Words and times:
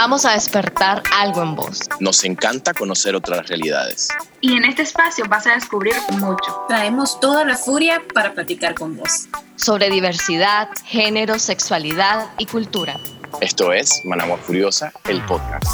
Vamos 0.00 0.24
a 0.24 0.30
despertar 0.34 1.02
algo 1.12 1.42
en 1.42 1.56
vos. 1.56 1.80
Nos 1.98 2.22
encanta 2.22 2.72
conocer 2.72 3.16
otras 3.16 3.48
realidades. 3.48 4.08
Y 4.40 4.56
en 4.56 4.64
este 4.64 4.82
espacio 4.82 5.24
vas 5.28 5.48
a 5.48 5.54
descubrir 5.54 5.92
mucho. 6.20 6.66
Traemos 6.68 7.18
toda 7.18 7.44
la 7.44 7.56
furia 7.56 8.00
para 8.14 8.32
platicar 8.32 8.74
con 8.74 8.96
vos. 8.96 9.26
Sobre 9.56 9.90
diversidad, 9.90 10.68
género, 10.84 11.40
sexualidad 11.40 12.30
y 12.38 12.46
cultura. 12.46 12.94
Esto 13.40 13.72
es 13.72 14.04
Managua 14.04 14.38
Furiosa, 14.38 14.92
el 15.08 15.20
podcast. 15.22 15.66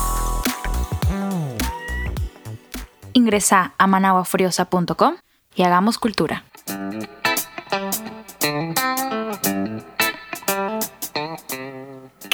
Ingresa 3.12 3.74
a 3.76 3.86
managuafuriosa.com 3.86 5.16
y 5.54 5.64
hagamos 5.64 5.98
cultura. 5.98 6.44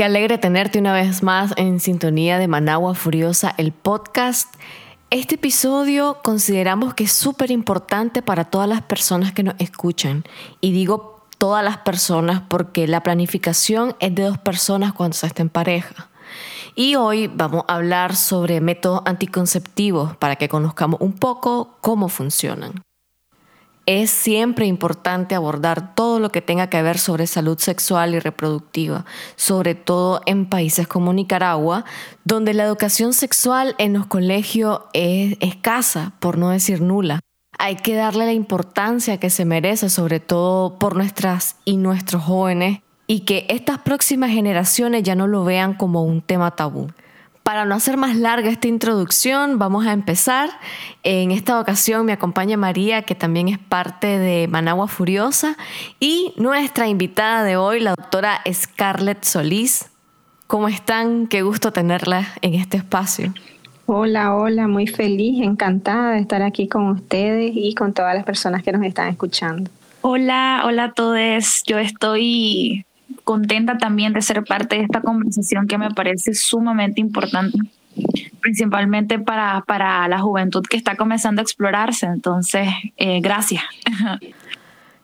Qué 0.01 0.07
alegre 0.07 0.38
tenerte 0.38 0.79
una 0.79 0.95
vez 0.95 1.23
más 1.23 1.52
en 1.59 1.79
sintonía 1.79 2.38
de 2.38 2.48
Managua 2.48 2.95
Furiosa, 2.95 3.55
el 3.59 3.70
podcast. 3.73 4.48
Este 5.11 5.34
episodio 5.34 6.20
consideramos 6.25 6.95
que 6.95 7.05
es 7.05 7.12
súper 7.12 7.51
importante 7.51 8.23
para 8.23 8.47
todas 8.47 8.66
las 8.66 8.80
personas 8.80 9.34
que 9.34 9.42
nos 9.42 9.56
escuchan. 9.59 10.25
Y 10.62 10.73
digo 10.73 11.27
todas 11.37 11.62
las 11.62 11.77
personas 11.77 12.41
porque 12.48 12.89
la 12.89 13.02
planificación 13.02 13.95
es 14.01 14.15
de 14.15 14.23
dos 14.23 14.39
personas 14.39 14.95
cuando 14.95 15.19
se 15.19 15.27
está 15.27 15.42
en 15.42 15.51
pareja. 15.51 16.09
Y 16.75 16.95
hoy 16.95 17.27
vamos 17.27 17.64
a 17.69 17.75
hablar 17.75 18.17
sobre 18.17 18.62
métodos 18.62 19.03
anticonceptivos 19.05 20.17
para 20.17 20.37
que 20.37 20.48
conozcamos 20.48 20.98
un 21.03 21.12
poco 21.12 21.77
cómo 21.83 22.09
funcionan. 22.09 22.80
Es 23.93 24.12
siempre 24.12 24.67
importante 24.67 25.35
abordar 25.35 25.97
todo 25.97 26.21
lo 26.21 26.31
que 26.31 26.41
tenga 26.41 26.69
que 26.69 26.81
ver 26.81 26.97
sobre 26.97 27.27
salud 27.27 27.59
sexual 27.59 28.15
y 28.15 28.21
reproductiva, 28.21 29.05
sobre 29.35 29.75
todo 29.75 30.21
en 30.27 30.47
países 30.47 30.87
como 30.87 31.12
Nicaragua, 31.12 31.85
donde 32.23 32.55
la 32.55 32.62
educación 32.62 33.12
sexual 33.12 33.75
en 33.79 33.95
los 33.95 34.06
colegios 34.06 34.83
es 34.92 35.37
escasa, 35.41 36.12
por 36.20 36.39
no 36.39 36.51
decir 36.51 36.81
nula. 36.81 37.19
Hay 37.59 37.75
que 37.75 37.97
darle 37.97 38.27
la 38.27 38.33
importancia 38.33 39.19
que 39.19 39.29
se 39.29 39.45
merece, 39.45 39.91
sobre 39.91 40.20
todo 40.20 40.79
por 40.79 40.95
nuestras 40.95 41.57
y 41.64 41.77
nuestros 41.77 42.23
jóvenes, 42.23 42.83
y 43.09 43.23
que 43.25 43.45
estas 43.48 43.79
próximas 43.79 44.31
generaciones 44.31 45.03
ya 45.03 45.17
no 45.17 45.27
lo 45.27 45.42
vean 45.42 45.75
como 45.75 46.05
un 46.05 46.23
tema 46.23 46.53
tabú. 46.53 46.92
Para 47.42 47.64
no 47.64 47.74
hacer 47.74 47.96
más 47.96 48.16
larga 48.16 48.50
esta 48.50 48.69
introducción, 48.69 49.58
vamos 49.58 49.86
a 49.86 49.92
empezar. 49.92 50.50
En 51.02 51.30
esta 51.30 51.58
ocasión 51.58 52.06
me 52.06 52.12
acompaña 52.12 52.56
María, 52.56 53.02
que 53.02 53.14
también 53.14 53.48
es 53.48 53.58
parte 53.58 54.19
de 54.19 54.46
Managua 54.46 54.88
Furiosa, 54.88 55.56
y 55.98 56.33
nuestra 56.36 56.86
invitada 56.88 57.42
de 57.42 57.56
hoy, 57.56 57.80
la 57.80 57.91
doctora 57.91 58.41
Scarlett 58.52 59.24
Solís. 59.24 59.91
¿Cómo 60.46 60.68
están? 60.68 61.27
Qué 61.27 61.42
gusto 61.42 61.72
tenerla 61.72 62.28
en 62.42 62.55
este 62.55 62.77
espacio. 62.77 63.33
Hola, 63.86 64.36
hola, 64.36 64.68
muy 64.68 64.86
feliz, 64.86 65.42
encantada 65.42 66.12
de 66.12 66.20
estar 66.20 66.42
aquí 66.42 66.68
con 66.68 66.88
ustedes 66.91 67.52
y 67.55 67.74
con 67.74 67.92
todas 67.94 68.14
las 68.14 68.24
personas 68.24 68.62
que 68.62 68.70
nos 68.70 68.84
están 68.84 69.08
escuchando. 69.08 69.70
Hola, 70.02 70.62
hola 70.64 70.84
a 70.84 70.92
todos. 70.92 71.62
Yo 71.66 71.78
estoy 71.78 72.84
contenta 73.31 73.78
también 73.78 74.12
de 74.12 74.23
ser 74.23 74.42
parte 74.42 74.75
de 74.75 74.83
esta 74.83 75.03
conversación 75.03 75.69
que 75.69 75.78
me 75.78 75.92
parece 75.92 76.34
sumamente 76.34 77.00
importante, 77.00 77.56
principalmente 78.41 79.20
para, 79.20 79.61
para 79.69 80.09
la 80.09 80.19
juventud 80.19 80.64
que 80.69 80.77
está 80.77 80.97
comenzando 80.97 81.41
a 81.41 81.45
explorarse. 81.45 82.06
Entonces, 82.06 82.69
eh, 82.97 83.20
gracias. 83.20 83.62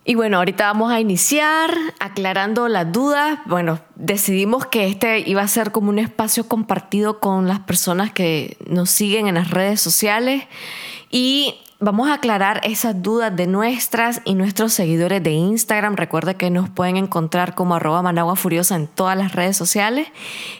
Y 0.08 0.16
bueno, 0.16 0.38
ahorita 0.38 0.66
vamos 0.66 0.90
a 0.92 0.98
iniciar 0.98 1.70
aclarando 2.00 2.66
las 2.66 2.90
dudas. 2.90 3.38
Bueno, 3.46 3.78
decidimos 3.94 4.66
que 4.66 4.88
este 4.88 5.20
iba 5.28 5.42
a 5.42 5.48
ser 5.48 5.70
como 5.70 5.90
un 5.90 6.00
espacio 6.00 6.48
compartido 6.48 7.20
con 7.20 7.46
las 7.46 7.60
personas 7.60 8.12
que 8.12 8.56
nos 8.68 8.90
siguen 8.90 9.28
en 9.28 9.36
las 9.36 9.52
redes 9.52 9.80
sociales 9.80 10.44
y 11.10 11.56
Vamos 11.78 12.08
a 12.08 12.14
aclarar 12.14 12.62
esas 12.64 13.02
dudas 13.02 13.36
de 13.36 13.46
nuestras 13.46 14.22
y 14.24 14.32
nuestros 14.32 14.72
seguidores 14.72 15.22
de 15.22 15.32
Instagram. 15.32 15.96
Recuerda 15.96 16.32
que 16.32 16.48
nos 16.48 16.70
pueden 16.70 16.96
encontrar 16.96 17.54
como 17.54 17.74
arroba 17.74 18.00
managua 18.00 18.34
furiosa 18.34 18.76
en 18.76 18.86
todas 18.86 19.14
las 19.18 19.34
redes 19.34 19.58
sociales. 19.58 20.08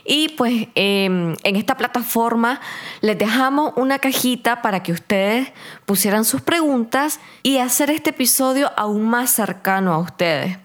Y 0.04 0.28
pues 0.36 0.68
em, 0.74 1.34
en 1.42 1.56
esta 1.56 1.78
plataforma 1.78 2.60
les 3.00 3.16
dejamos 3.16 3.72
una 3.76 3.98
cajita 3.98 4.60
para 4.60 4.82
que 4.82 4.92
ustedes 4.92 5.54
pusieran 5.86 6.26
sus 6.26 6.42
preguntas 6.42 7.18
y 7.42 7.58
hacer 7.58 7.88
este 7.88 8.10
episodio 8.10 8.70
aún 8.76 9.08
más 9.08 9.30
cercano 9.30 9.94
a 9.94 9.98
ustedes. 9.98 10.58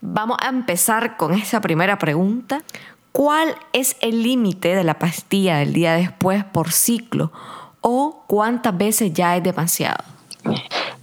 Vamos 0.00 0.36
a 0.40 0.48
empezar 0.48 1.16
con 1.16 1.32
esa 1.32 1.60
primera 1.60 1.96
pregunta. 1.96 2.64
¿Cuál 3.12 3.54
es 3.72 3.96
el 4.00 4.24
límite 4.24 4.74
de 4.74 4.82
la 4.82 4.98
pastilla 4.98 5.58
del 5.58 5.72
día 5.72 5.94
después 5.94 6.42
por 6.42 6.72
ciclo? 6.72 7.30
O 7.80 8.24
cuántas 8.26 8.76
veces 8.76 9.12
ya 9.12 9.36
es 9.36 9.42
demasiado? 9.42 10.04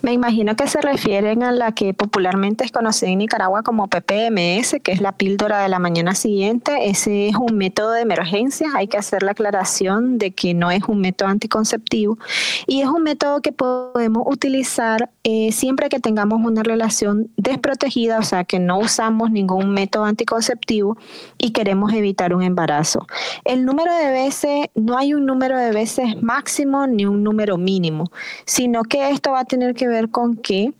Me 0.04 0.12
imagino 0.12 0.58
que 0.58 0.68
se 0.68 0.82
refieren 0.82 1.44
a 1.44 1.54
la 1.54 1.72
que 1.72 1.94
popularmente 1.94 2.66
es 2.66 2.74
conocida 2.74 3.10
en 3.10 3.20
Nicaragua 3.20 3.64
como 3.64 3.88
PPMS, 3.88 4.82
que 4.84 4.92
es 4.92 5.00
la 5.00 5.14
píldora 5.14 5.62
de 5.62 5.70
la 5.70 5.80
mañana 5.80 6.14
siguiente. 6.14 6.90
Ese 6.90 7.30
es 7.30 7.38
un 7.38 7.58
método 7.58 7.92
de 7.92 8.02
emergencia. 8.02 8.68
Hay 8.76 8.90
que 8.90 8.98
hacer 8.98 9.24
la 9.24 9.32
aclaración 9.32 10.18
de 10.18 10.32
que 10.32 10.54
no 10.54 10.72
es 10.72 10.84
un 10.90 11.00
método 11.00 11.30
anticonceptivo 11.30 12.18
y 12.68 12.82
es 12.82 12.90
un 12.90 13.04
método 13.04 13.40
que 13.42 13.54
podemos 13.54 14.24
utilizar 14.26 15.10
eh, 15.24 15.54
siempre 15.54 15.88
que 15.88 16.02
tengamos 16.02 16.46
una 16.46 16.64
relación 16.64 17.32
desprotegida, 17.38 18.20
o 18.20 18.24
sea, 18.24 18.44
que 18.44 18.60
no 18.60 18.80
usamos 18.80 19.32
ningún 19.32 19.70
método 19.70 20.04
anticonceptivo 20.04 20.98
y 21.38 21.52
queremos 21.52 21.94
evitar 21.94 22.36
un 22.36 22.44
embarazo. 22.44 23.08
El 23.46 23.64
número 23.64 23.96
de 23.96 24.12
veces, 24.12 24.68
no 24.76 24.98
hay 24.98 25.14
un 25.14 25.26
número 25.26 25.58
de 25.58 25.72
veces 25.72 26.22
máximo 26.22 26.88
ni 26.88 27.06
un 27.06 27.24
número 27.24 27.58
mínimo, 27.58 28.12
sino 28.46 28.84
que 28.84 29.10
esto 29.10 29.32
va 29.32 29.40
a 29.40 29.46
tener 29.46 29.74
que 29.74 29.88
ver 29.88 29.93
con 30.10 30.36
que 30.36 30.74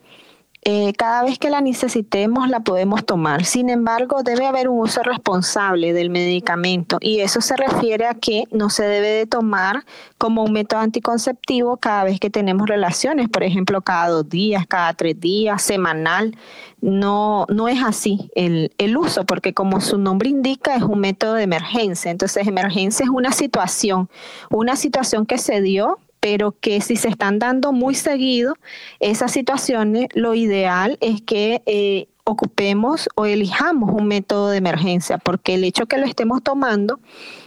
eh, 0.66 0.94
cada 0.94 1.24
vez 1.24 1.40
que 1.40 1.50
la 1.50 1.60
necesitemos 1.60 2.48
la 2.48 2.62
podemos 2.62 3.06
tomar. 3.06 3.44
Sin 3.44 3.70
embargo, 3.70 4.24
debe 4.24 4.46
haber 4.46 4.70
un 4.70 4.80
uso 4.80 5.04
responsable 5.04 5.92
del 5.92 6.10
medicamento 6.10 7.00
y 7.02 7.20
eso 7.20 7.42
se 7.42 7.58
refiere 7.58 8.06
a 8.06 8.14
que 8.14 8.46
no 8.50 8.70
se 8.70 8.84
debe 8.84 9.10
de 9.10 9.26
tomar 9.26 9.84
como 10.18 10.42
un 10.42 10.54
método 10.54 10.80
anticonceptivo 10.80 11.76
cada 11.76 12.06
vez 12.06 12.18
que 12.18 12.30
tenemos 12.30 12.70
relaciones, 12.70 13.28
por 13.28 13.44
ejemplo, 13.44 13.82
cada 13.82 14.08
dos 14.08 14.30
días, 14.30 14.66
cada 14.66 14.94
tres 14.94 15.20
días, 15.20 15.62
semanal. 15.62 16.38
No, 16.80 17.46
no 17.50 17.68
es 17.68 17.84
así 17.84 18.32
el, 18.34 18.72
el 18.78 18.96
uso, 18.96 19.26
porque 19.26 19.54
como 19.54 19.82
su 19.82 19.98
nombre 19.98 20.30
indica, 20.30 20.76
es 20.76 20.84
un 20.84 21.00
método 21.00 21.34
de 21.34 21.44
emergencia. 21.44 22.10
Entonces, 22.10 22.48
emergencia 22.48 23.04
es 23.04 23.10
una 23.10 23.34
situación, 23.34 24.10
una 24.50 24.78
situación 24.78 25.26
que 25.26 25.38
se 25.38 25.62
dio 25.62 26.00
pero 26.24 26.56
que 26.58 26.80
si 26.80 26.96
se 26.96 27.10
están 27.10 27.38
dando 27.38 27.74
muy 27.74 27.96
seguido 27.96 28.56
esas 29.02 29.34
situaciones, 29.34 30.08
lo 30.14 30.36
ideal 30.36 30.98
es 31.02 31.22
que 31.22 31.62
eh, 31.66 32.08
ocupemos 32.24 33.10
o 33.16 33.26
elijamos 33.26 33.90
un 33.92 34.08
método 34.08 34.48
de 34.48 34.56
emergencia, 34.56 35.18
porque 35.18 35.56
el 35.56 35.66
hecho 35.66 35.86
que 35.86 35.98
lo 35.98 36.06
estemos 36.06 36.42
tomando 36.42 37.02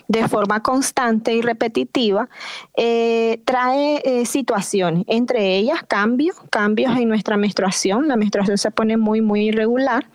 de 0.08 0.28
forma 0.28 0.62
constante 0.62 1.32
y 1.32 1.40
repetitiva 1.40 2.28
eh, 2.76 3.40
trae 3.46 4.02
eh, 4.04 4.26
situaciones, 4.26 5.04
entre 5.06 5.56
ellas 5.56 5.82
cambios, 5.82 6.36
cambios 6.50 6.98
en 6.98 7.08
nuestra 7.08 7.38
menstruación, 7.38 8.08
la 8.08 8.16
menstruación 8.16 8.58
se 8.58 8.70
pone 8.70 8.98
muy, 8.98 9.22
muy 9.22 9.46
irregular. 9.46 10.06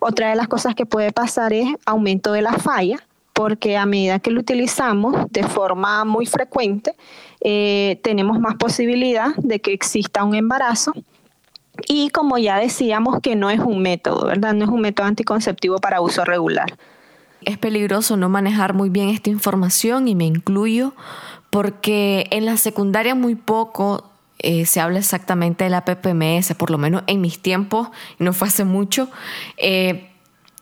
Otra 0.00 0.30
de 0.30 0.34
las 0.34 0.48
cosas 0.48 0.74
que 0.74 0.84
puede 0.84 1.12
pasar 1.12 1.52
es 1.52 1.68
aumento 1.86 2.32
de 2.32 2.42
la 2.42 2.54
falla, 2.54 3.06
porque 3.40 3.78
a 3.78 3.86
medida 3.86 4.18
que 4.18 4.30
lo 4.30 4.40
utilizamos 4.40 5.14
de 5.30 5.44
forma 5.44 6.04
muy 6.04 6.26
frecuente, 6.26 6.94
eh, 7.40 8.00
tenemos 8.02 8.38
más 8.38 8.56
posibilidad 8.56 9.34
de 9.36 9.60
que 9.60 9.72
exista 9.72 10.24
un 10.24 10.34
embarazo. 10.34 10.92
Y 11.88 12.10
como 12.10 12.36
ya 12.36 12.58
decíamos 12.58 13.20
que 13.22 13.36
no 13.36 13.50
es 13.50 13.60
un 13.60 13.80
método, 13.80 14.26
¿verdad? 14.26 14.52
No 14.52 14.64
es 14.64 14.70
un 14.70 14.80
método 14.80 15.06
anticonceptivo 15.06 15.78
para 15.78 16.00
uso 16.00 16.24
regular. 16.24 16.76
Es 17.42 17.56
peligroso 17.56 18.16
no 18.16 18.28
manejar 18.28 18.74
muy 18.74 18.90
bien 18.90 19.08
esta 19.08 19.30
información 19.30 20.08
y 20.08 20.14
me 20.14 20.26
incluyo 20.26 20.94
porque 21.48 22.26
en 22.30 22.44
la 22.44 22.56
secundaria 22.56 23.14
muy 23.14 23.34
poco 23.34 24.10
eh, 24.38 24.66
se 24.66 24.80
habla 24.80 24.98
exactamente 24.98 25.64
de 25.64 25.70
la 25.70 25.84
PPMS, 25.84 26.54
por 26.54 26.70
lo 26.70 26.78
menos 26.78 27.02
en 27.06 27.20
mis 27.20 27.40
tiempos, 27.40 27.88
no 28.18 28.32
fue 28.32 28.48
hace 28.48 28.64
mucho. 28.64 29.08
Eh, 29.56 30.10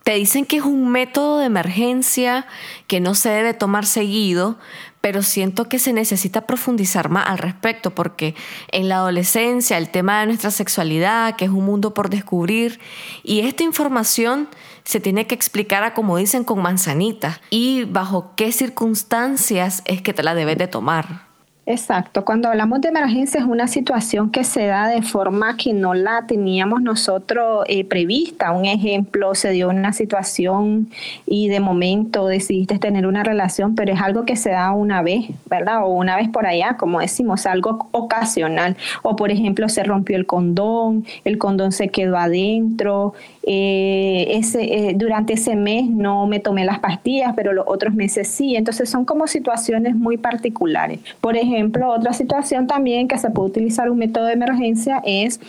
te 0.02 0.14
dicen 0.14 0.46
que 0.46 0.56
es 0.56 0.62
un 0.62 0.88
método 0.88 1.38
de 1.38 1.46
emergencia 1.46 2.46
que 2.86 2.98
no 2.98 3.14
se 3.14 3.28
debe 3.28 3.52
tomar 3.54 3.84
seguido, 3.84 4.56
pero 5.00 5.22
siento 5.22 5.68
que 5.68 5.78
se 5.78 5.92
necesita 5.92 6.46
profundizar 6.46 7.08
más 7.08 7.28
al 7.28 7.38
respecto, 7.38 7.94
porque 7.94 8.34
en 8.72 8.88
la 8.88 8.96
adolescencia 8.96 9.78
el 9.78 9.90
tema 9.90 10.20
de 10.20 10.26
nuestra 10.26 10.50
sexualidad, 10.50 11.36
que 11.36 11.44
es 11.44 11.50
un 11.50 11.64
mundo 11.64 11.94
por 11.94 12.10
descubrir, 12.10 12.80
y 13.22 13.40
esta 13.40 13.62
información 13.62 14.48
se 14.84 15.00
tiene 15.00 15.26
que 15.26 15.34
explicar 15.34 15.84
a 15.84 15.94
como 15.94 16.16
dicen 16.16 16.44
con 16.44 16.62
manzanitas 16.62 17.40
y 17.50 17.84
bajo 17.84 18.32
qué 18.36 18.52
circunstancias 18.52 19.82
es 19.84 20.02
que 20.02 20.14
te 20.14 20.22
la 20.22 20.34
debes 20.34 20.58
de 20.58 20.66
tomar. 20.66 21.27
Exacto, 21.70 22.24
cuando 22.24 22.48
hablamos 22.48 22.80
de 22.80 22.88
emergencia 22.88 23.40
es 23.40 23.46
una 23.46 23.68
situación 23.68 24.30
que 24.30 24.42
se 24.42 24.64
da 24.64 24.88
de 24.88 25.02
forma 25.02 25.58
que 25.58 25.74
no 25.74 25.92
la 25.92 26.24
teníamos 26.26 26.80
nosotros 26.80 27.62
eh, 27.68 27.84
prevista. 27.84 28.52
Un 28.52 28.64
ejemplo, 28.64 29.34
se 29.34 29.50
dio 29.50 29.68
una 29.68 29.92
situación 29.92 30.88
y 31.26 31.48
de 31.48 31.60
momento 31.60 32.26
decidiste 32.26 32.78
tener 32.78 33.06
una 33.06 33.22
relación, 33.22 33.74
pero 33.74 33.92
es 33.92 34.00
algo 34.00 34.24
que 34.24 34.34
se 34.34 34.48
da 34.48 34.72
una 34.72 35.02
vez, 35.02 35.26
¿verdad? 35.44 35.84
O 35.84 35.88
una 35.88 36.16
vez 36.16 36.30
por 36.30 36.46
allá, 36.46 36.78
como 36.78 37.00
decimos, 37.00 37.44
algo 37.44 37.90
ocasional. 37.90 38.74
O 39.02 39.14
por 39.14 39.30
ejemplo, 39.30 39.68
se 39.68 39.82
rompió 39.82 40.16
el 40.16 40.24
condón, 40.24 41.04
el 41.26 41.36
condón 41.36 41.72
se 41.72 41.90
quedó 41.90 42.16
adentro, 42.16 43.12
eh, 43.42 44.26
ese, 44.38 44.62
eh, 44.62 44.94
durante 44.96 45.34
ese 45.34 45.54
mes 45.54 45.88
no 45.88 46.26
me 46.26 46.40
tomé 46.40 46.64
las 46.64 46.78
pastillas, 46.78 47.34
pero 47.36 47.52
los 47.52 47.66
otros 47.68 47.92
meses 47.92 48.28
sí. 48.28 48.56
Entonces 48.56 48.88
son 48.88 49.04
como 49.04 49.26
situaciones 49.26 49.94
muy 49.94 50.16
particulares. 50.16 51.00
Por 51.20 51.36
ejemplo, 51.36 51.57
ejemplo, 51.58 51.90
otra 51.90 52.12
situación 52.12 52.66
también 52.66 53.08
que 53.08 53.19
se 53.19 53.31
puede 53.31 53.50
utilizar 53.50 53.90
un 53.90 53.99
método 53.99 54.26
de 54.26 54.32
emergencia 54.32 55.02
es 55.05 55.40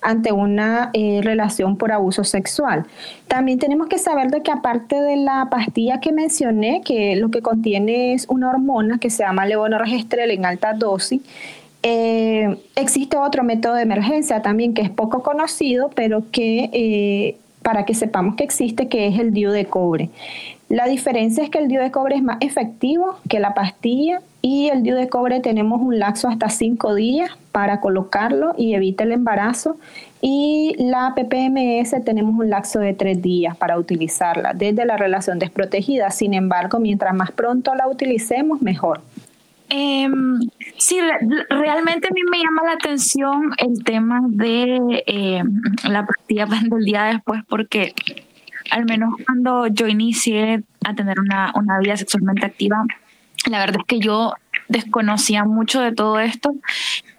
ante 0.00 0.32
una 0.32 0.90
eh, 0.92 1.20
relación 1.22 1.76
por 1.76 1.92
abuso 1.92 2.22
sexual. 2.22 2.86
También 3.28 3.58
tenemos 3.58 3.88
que 3.88 3.98
saber 3.98 4.30
de 4.30 4.42
que 4.42 4.52
aparte 4.52 5.00
de 5.00 5.16
la 5.16 5.48
pastilla 5.50 6.00
que 6.00 6.12
mencioné, 6.12 6.82
que 6.84 7.16
lo 7.16 7.30
que 7.30 7.42
contiene 7.42 8.14
es 8.14 8.26
una 8.28 8.50
hormona 8.50 8.98
que 8.98 9.10
se 9.10 9.24
llama 9.24 9.46
levonorgestrel 9.46 10.30
en 10.30 10.44
alta 10.44 10.74
dosis, 10.74 11.22
eh, 11.82 12.56
existe 12.74 13.16
otro 13.16 13.44
método 13.44 13.74
de 13.74 13.82
emergencia 13.82 14.42
también 14.42 14.74
que 14.74 14.82
es 14.82 14.90
poco 14.90 15.22
conocido, 15.22 15.90
pero 15.94 16.24
que 16.30 16.70
eh, 16.72 17.36
para 17.62 17.84
que 17.84 17.94
sepamos 17.94 18.36
que 18.36 18.44
existe, 18.44 18.88
que 18.88 19.08
es 19.08 19.18
el 19.18 19.32
DIU 19.32 19.50
de 19.50 19.66
cobre. 19.66 20.10
La 20.68 20.86
diferencia 20.86 21.44
es 21.44 21.50
que 21.50 21.58
el 21.58 21.68
DIU 21.68 21.80
de 21.80 21.92
cobre 21.92 22.16
es 22.16 22.22
más 22.22 22.38
efectivo 22.40 23.18
que 23.28 23.38
la 23.38 23.54
pastilla 23.54 24.20
y 24.42 24.68
el 24.68 24.82
DIU 24.82 24.96
de 24.96 25.08
cobre 25.08 25.40
tenemos 25.40 25.80
un 25.80 25.98
laxo 26.00 26.28
hasta 26.28 26.48
5 26.48 26.94
días 26.96 27.30
para 27.52 27.80
colocarlo 27.80 28.52
y 28.58 28.74
evita 28.74 29.04
el 29.04 29.12
embarazo. 29.12 29.76
Y 30.20 30.74
la 30.78 31.14
PPMS 31.14 32.04
tenemos 32.04 32.36
un 32.36 32.50
laxo 32.50 32.80
de 32.80 32.94
3 32.94 33.22
días 33.22 33.56
para 33.56 33.78
utilizarla 33.78 34.54
desde 34.54 34.84
la 34.84 34.96
relación 34.96 35.38
desprotegida. 35.38 36.10
Sin 36.10 36.34
embargo, 36.34 36.80
mientras 36.80 37.14
más 37.14 37.30
pronto 37.30 37.72
la 37.76 37.86
utilicemos, 37.86 38.60
mejor. 38.60 39.02
Em, 39.68 40.40
sí, 40.78 40.98
realmente 41.48 42.08
a 42.08 42.12
mí 42.12 42.20
me 42.30 42.38
llama 42.38 42.62
la 42.64 42.72
atención 42.72 43.50
el 43.58 43.82
tema 43.84 44.20
de 44.28 45.02
em, 45.06 45.60
la 45.88 46.06
pastilla 46.06 46.46
del 46.70 46.84
día 46.84 47.04
después, 47.04 47.42
porque 47.48 47.94
al 48.70 48.84
menos 48.84 49.14
cuando 49.24 49.66
yo 49.66 49.86
inicié 49.86 50.62
a 50.84 50.94
tener 50.94 51.20
una, 51.20 51.52
una 51.54 51.78
vida 51.78 51.96
sexualmente 51.96 52.46
activa, 52.46 52.84
la 53.50 53.58
verdad 53.58 53.80
es 53.80 53.86
que 53.86 54.00
yo 54.00 54.34
desconocía 54.68 55.44
mucho 55.44 55.80
de 55.80 55.92
todo 55.92 56.18
esto 56.18 56.54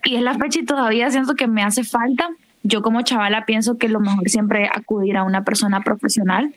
y 0.03 0.15
es 0.15 0.21
la 0.21 0.35
fecha 0.35 0.59
y 0.59 0.65
todavía 0.65 1.09
siento 1.09 1.35
que 1.35 1.47
me 1.47 1.63
hace 1.63 1.83
falta. 1.83 2.29
Yo 2.63 2.81
como 2.81 3.01
chavala 3.01 3.45
pienso 3.45 3.77
que 3.77 3.87
lo 3.87 3.99
mejor 3.99 4.29
siempre 4.29 4.69
acudir 4.73 5.17
a 5.17 5.23
una 5.23 5.43
persona 5.43 5.81
profesional 5.81 6.53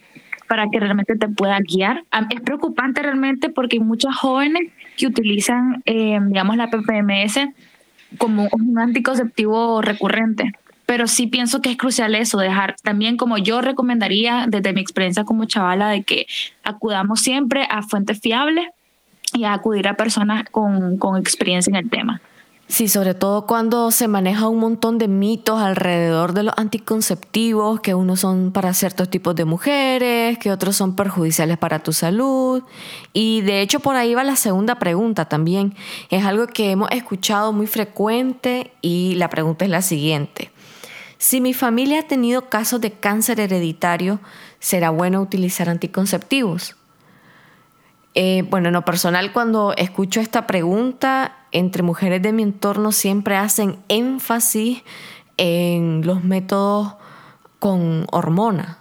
para 0.48 0.68
que 0.68 0.80
realmente 0.80 1.14
te 1.16 1.28
pueda 1.28 1.58
guiar. 1.60 2.02
Es 2.30 2.40
preocupante 2.40 3.02
realmente 3.02 3.50
porque 3.50 3.76
hay 3.76 3.84
muchos 3.84 4.16
jóvenes 4.16 4.62
que 4.96 5.06
utilizan, 5.06 5.82
eh, 5.86 6.18
digamos, 6.20 6.56
la 6.56 6.70
PPMS 6.70 7.48
como 8.18 8.48
un 8.50 8.78
anticonceptivo 8.78 9.80
recurrente. 9.80 10.52
Pero 10.90 11.06
sí 11.06 11.28
pienso 11.28 11.62
que 11.62 11.70
es 11.70 11.76
crucial 11.76 12.16
eso, 12.16 12.36
dejar 12.38 12.74
también 12.82 13.16
como 13.16 13.38
yo 13.38 13.60
recomendaría 13.60 14.46
desde 14.48 14.72
mi 14.72 14.80
experiencia 14.80 15.22
como 15.22 15.44
chavala 15.44 15.88
de 15.88 16.02
que 16.02 16.26
acudamos 16.64 17.20
siempre 17.20 17.64
a 17.70 17.82
fuentes 17.82 18.18
fiables 18.18 18.66
y 19.32 19.44
a 19.44 19.52
acudir 19.52 19.86
a 19.86 19.94
personas 19.94 20.46
con, 20.50 20.96
con 20.96 21.16
experiencia 21.16 21.70
en 21.70 21.76
el 21.76 21.90
tema. 21.90 22.20
Sí, 22.66 22.88
sobre 22.88 23.14
todo 23.14 23.46
cuando 23.46 23.92
se 23.92 24.08
maneja 24.08 24.48
un 24.48 24.58
montón 24.58 24.98
de 24.98 25.06
mitos 25.06 25.60
alrededor 25.60 26.32
de 26.32 26.42
los 26.42 26.54
anticonceptivos, 26.56 27.78
que 27.78 27.94
unos 27.94 28.18
son 28.18 28.50
para 28.50 28.74
ciertos 28.74 29.08
tipos 29.08 29.36
de 29.36 29.44
mujeres, 29.44 30.38
que 30.38 30.50
otros 30.50 30.74
son 30.74 30.96
perjudiciales 30.96 31.56
para 31.56 31.84
tu 31.84 31.92
salud. 31.92 32.64
Y 33.12 33.42
de 33.42 33.60
hecho 33.60 33.78
por 33.78 33.94
ahí 33.94 34.14
va 34.14 34.24
la 34.24 34.34
segunda 34.34 34.80
pregunta 34.80 35.26
también. 35.26 35.72
Es 36.10 36.24
algo 36.24 36.48
que 36.48 36.72
hemos 36.72 36.90
escuchado 36.90 37.52
muy 37.52 37.68
frecuente 37.68 38.72
y 38.80 39.14
la 39.14 39.30
pregunta 39.30 39.64
es 39.64 39.70
la 39.70 39.82
siguiente. 39.82 40.50
Si 41.20 41.42
mi 41.42 41.52
familia 41.52 42.00
ha 42.00 42.08
tenido 42.08 42.48
casos 42.48 42.80
de 42.80 42.92
cáncer 42.92 43.40
hereditario, 43.40 44.20
¿será 44.58 44.88
bueno 44.88 45.20
utilizar 45.20 45.68
anticonceptivos? 45.68 46.76
Eh, 48.14 48.42
bueno, 48.48 48.68
en 48.68 48.72
lo 48.72 48.86
personal, 48.86 49.30
cuando 49.34 49.74
escucho 49.76 50.20
esta 50.20 50.46
pregunta, 50.46 51.36
entre 51.52 51.82
mujeres 51.82 52.22
de 52.22 52.32
mi 52.32 52.42
entorno 52.42 52.90
siempre 52.90 53.36
hacen 53.36 53.76
énfasis 53.88 54.82
en 55.36 56.06
los 56.06 56.24
métodos 56.24 56.94
con 57.58 58.06
hormona. 58.10 58.78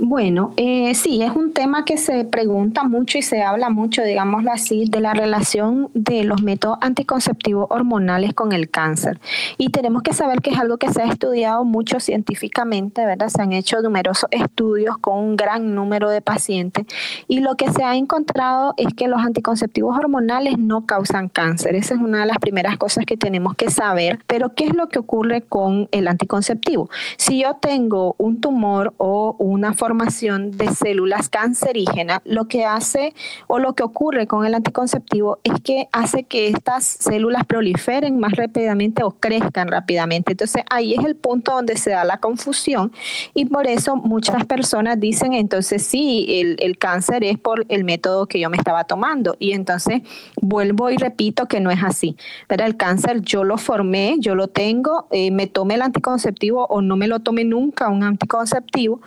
Bueno, 0.00 0.52
eh, 0.56 0.94
sí, 0.94 1.22
es 1.22 1.32
un 1.34 1.52
tema 1.52 1.84
que 1.84 1.96
se 1.96 2.24
pregunta 2.24 2.84
mucho 2.84 3.18
y 3.18 3.22
se 3.22 3.42
habla 3.42 3.68
mucho, 3.68 4.04
digámoslo 4.04 4.52
así, 4.52 4.84
de 4.88 5.00
la 5.00 5.12
relación 5.12 5.90
de 5.92 6.22
los 6.22 6.40
métodos 6.40 6.78
anticonceptivos 6.80 7.66
hormonales 7.68 8.32
con 8.32 8.52
el 8.52 8.70
cáncer. 8.70 9.18
Y 9.56 9.70
tenemos 9.70 10.02
que 10.02 10.12
saber 10.12 10.40
que 10.40 10.50
es 10.50 10.58
algo 10.58 10.76
que 10.76 10.92
se 10.92 11.02
ha 11.02 11.06
estudiado 11.06 11.64
mucho 11.64 11.98
científicamente, 11.98 13.04
¿verdad? 13.04 13.28
Se 13.28 13.42
han 13.42 13.52
hecho 13.52 13.82
numerosos 13.82 14.28
estudios 14.30 14.98
con 14.98 15.18
un 15.18 15.36
gran 15.36 15.74
número 15.74 16.10
de 16.10 16.20
pacientes 16.20 16.86
y 17.26 17.40
lo 17.40 17.56
que 17.56 17.72
se 17.72 17.82
ha 17.82 17.96
encontrado 17.96 18.74
es 18.76 18.94
que 18.94 19.08
los 19.08 19.20
anticonceptivos 19.20 19.98
hormonales 19.98 20.58
no 20.58 20.86
causan 20.86 21.28
cáncer. 21.28 21.74
Esa 21.74 21.94
es 21.94 22.00
una 22.00 22.20
de 22.20 22.26
las 22.26 22.38
primeras 22.38 22.76
cosas 22.76 23.04
que 23.04 23.16
tenemos 23.16 23.56
que 23.56 23.68
saber. 23.68 24.20
Pero, 24.28 24.54
¿qué 24.54 24.66
es 24.66 24.76
lo 24.76 24.88
que 24.88 25.00
ocurre 25.00 25.42
con 25.42 25.88
el 25.90 26.06
anticonceptivo? 26.06 26.88
Si 27.16 27.42
yo 27.42 27.56
tengo 27.60 28.14
un 28.18 28.40
tumor 28.40 28.94
o 28.98 29.34
una 29.40 29.72
forma 29.74 29.87
de 29.96 30.68
células 30.74 31.28
cancerígenas, 31.28 32.20
lo 32.24 32.46
que 32.46 32.64
hace 32.64 33.14
o 33.46 33.58
lo 33.58 33.74
que 33.74 33.82
ocurre 33.82 34.26
con 34.26 34.44
el 34.44 34.54
anticonceptivo 34.54 35.38
es 35.44 35.60
que 35.62 35.88
hace 35.92 36.24
que 36.24 36.48
estas 36.48 36.84
células 36.84 37.44
proliferen 37.46 38.18
más 38.18 38.32
rápidamente 38.32 39.02
o 39.02 39.12
crezcan 39.12 39.68
rápidamente. 39.68 40.32
Entonces 40.32 40.62
ahí 40.70 40.94
es 40.94 41.04
el 41.04 41.16
punto 41.16 41.52
donde 41.52 41.76
se 41.76 41.90
da 41.90 42.04
la 42.04 42.18
confusión 42.18 42.92
y 43.34 43.46
por 43.46 43.66
eso 43.66 43.96
muchas 43.96 44.44
personas 44.46 45.00
dicen 45.00 45.32
entonces 45.32 45.82
sí, 45.82 46.26
el, 46.28 46.56
el 46.60 46.78
cáncer 46.78 47.24
es 47.24 47.38
por 47.38 47.64
el 47.68 47.84
método 47.84 48.26
que 48.26 48.40
yo 48.40 48.50
me 48.50 48.56
estaba 48.56 48.84
tomando 48.84 49.36
y 49.38 49.52
entonces 49.52 50.02
vuelvo 50.40 50.90
y 50.90 50.96
repito 50.96 51.46
que 51.46 51.60
no 51.60 51.70
es 51.70 51.82
así. 51.82 52.16
Pero 52.46 52.64
el 52.64 52.76
cáncer 52.76 53.20
yo 53.22 53.44
lo 53.44 53.58
formé, 53.58 54.16
yo 54.18 54.34
lo 54.34 54.48
tengo, 54.48 55.06
eh, 55.10 55.30
me 55.30 55.46
tome 55.46 55.74
el 55.74 55.82
anticonceptivo 55.82 56.66
o 56.66 56.82
no 56.82 56.96
me 56.96 57.08
lo 57.08 57.20
tome 57.20 57.44
nunca 57.44 57.88
un 57.88 58.02
anticonceptivo, 58.02 59.00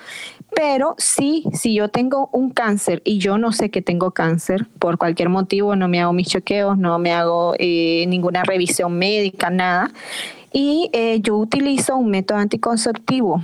pero 0.54 0.96
sí, 0.98 1.46
si 1.54 1.74
yo 1.74 1.90
tengo 1.90 2.30
un 2.34 2.50
cáncer 2.50 3.02
y 3.06 3.20
yo 3.20 3.38
no 3.38 3.52
sé 3.52 3.70
que 3.70 3.82
tengo 3.82 4.12
cáncer, 4.12 4.68
por 4.80 4.98
cualquier 4.98 5.30
motivo 5.30 5.76
no 5.76 5.88
me 5.88 6.02
hago 6.02 6.14
mis 6.14 6.28
chequeos, 6.28 6.78
no 6.78 7.00
me 7.00 7.14
hago 7.14 7.54
eh, 7.58 8.06
ninguna 8.08 8.44
revisión 8.44 8.98
médica, 8.98 9.50
nada, 9.50 9.92
y 10.52 10.90
eh, 10.92 11.20
yo 11.22 11.38
utilizo 11.38 11.96
un 11.96 12.10
método 12.10 12.40
anticonceptivo 12.40 13.42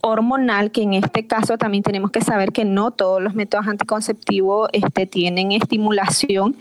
hormonal, 0.00 0.72
que 0.72 0.82
en 0.82 0.94
este 0.94 1.26
caso 1.26 1.58
también 1.58 1.84
tenemos 1.84 2.10
que 2.10 2.20
saber 2.20 2.50
que 2.50 2.64
no 2.64 2.90
todos 2.90 3.22
los 3.22 3.34
métodos 3.34 3.68
anticonceptivos 3.68 4.68
este, 4.72 5.06
tienen 5.06 5.52
estimulación 5.52 6.56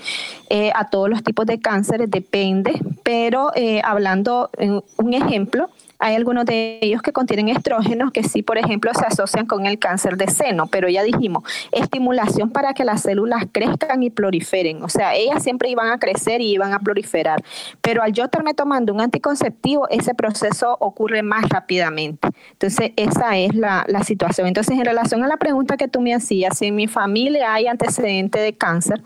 eh, 0.49 0.71
a 0.75 0.89
todos 0.89 1.09
los 1.09 1.23
tipos 1.23 1.45
de 1.45 1.59
cánceres, 1.59 2.11
depende, 2.11 2.79
pero 3.03 3.51
hablando 3.83 4.49
en 4.57 4.83
un 4.97 5.13
ejemplo, 5.13 5.69
hay 5.99 6.15
algunos 6.15 6.45
de 6.45 6.79
ellos 6.81 7.01
que 7.01 7.11
contienen 7.11 7.49
estrógenos 7.49 8.11
que 8.11 8.23
sí, 8.23 8.41
por 8.41 8.57
ejemplo, 8.57 8.91
se 8.93 9.05
asocian 9.05 9.45
con 9.45 9.65
el 9.65 9.79
cáncer 9.79 10.17
de 10.17 10.27
seno, 10.27 10.67
pero 10.67 10.89
ya 10.89 11.03
dijimos, 11.03 11.43
estimulación 11.71 12.51
para 12.51 12.73
que 12.73 12.83
las 12.83 13.01
células 13.01 13.45
crezcan 13.51 14.03
y 14.03 14.09
proliferen. 14.09 14.83
O 14.83 14.89
sea, 14.89 15.15
ellas 15.15 15.43
siempre 15.43 15.69
iban 15.69 15.91
a 15.91 15.99
crecer 15.99 16.41
y 16.41 16.51
iban 16.51 16.73
a 16.73 16.79
proliferar. 16.79 17.43
Pero 17.81 18.03
al 18.03 18.11
yo 18.11 18.25
estarme 18.25 18.53
tomando 18.53 18.93
un 18.93 19.01
anticonceptivo, 19.01 19.87
ese 19.89 20.13
proceso 20.13 20.77
ocurre 20.79 21.23
más 21.23 21.49
rápidamente. 21.49 22.27
Entonces, 22.51 22.91
esa 22.95 23.37
es 23.37 23.55
la, 23.55 23.85
la 23.87 24.03
situación. 24.03 24.47
Entonces, 24.47 24.77
en 24.77 24.85
relación 24.85 25.23
a 25.23 25.27
la 25.27 25.37
pregunta 25.37 25.77
que 25.77 25.87
tú 25.87 26.01
me 26.01 26.13
hacías, 26.13 26.57
si 26.57 26.67
en 26.67 26.75
mi 26.75 26.87
familia 26.87 27.53
hay 27.53 27.67
antecedente 27.67 28.39
de 28.39 28.53
cáncer, 28.53 29.01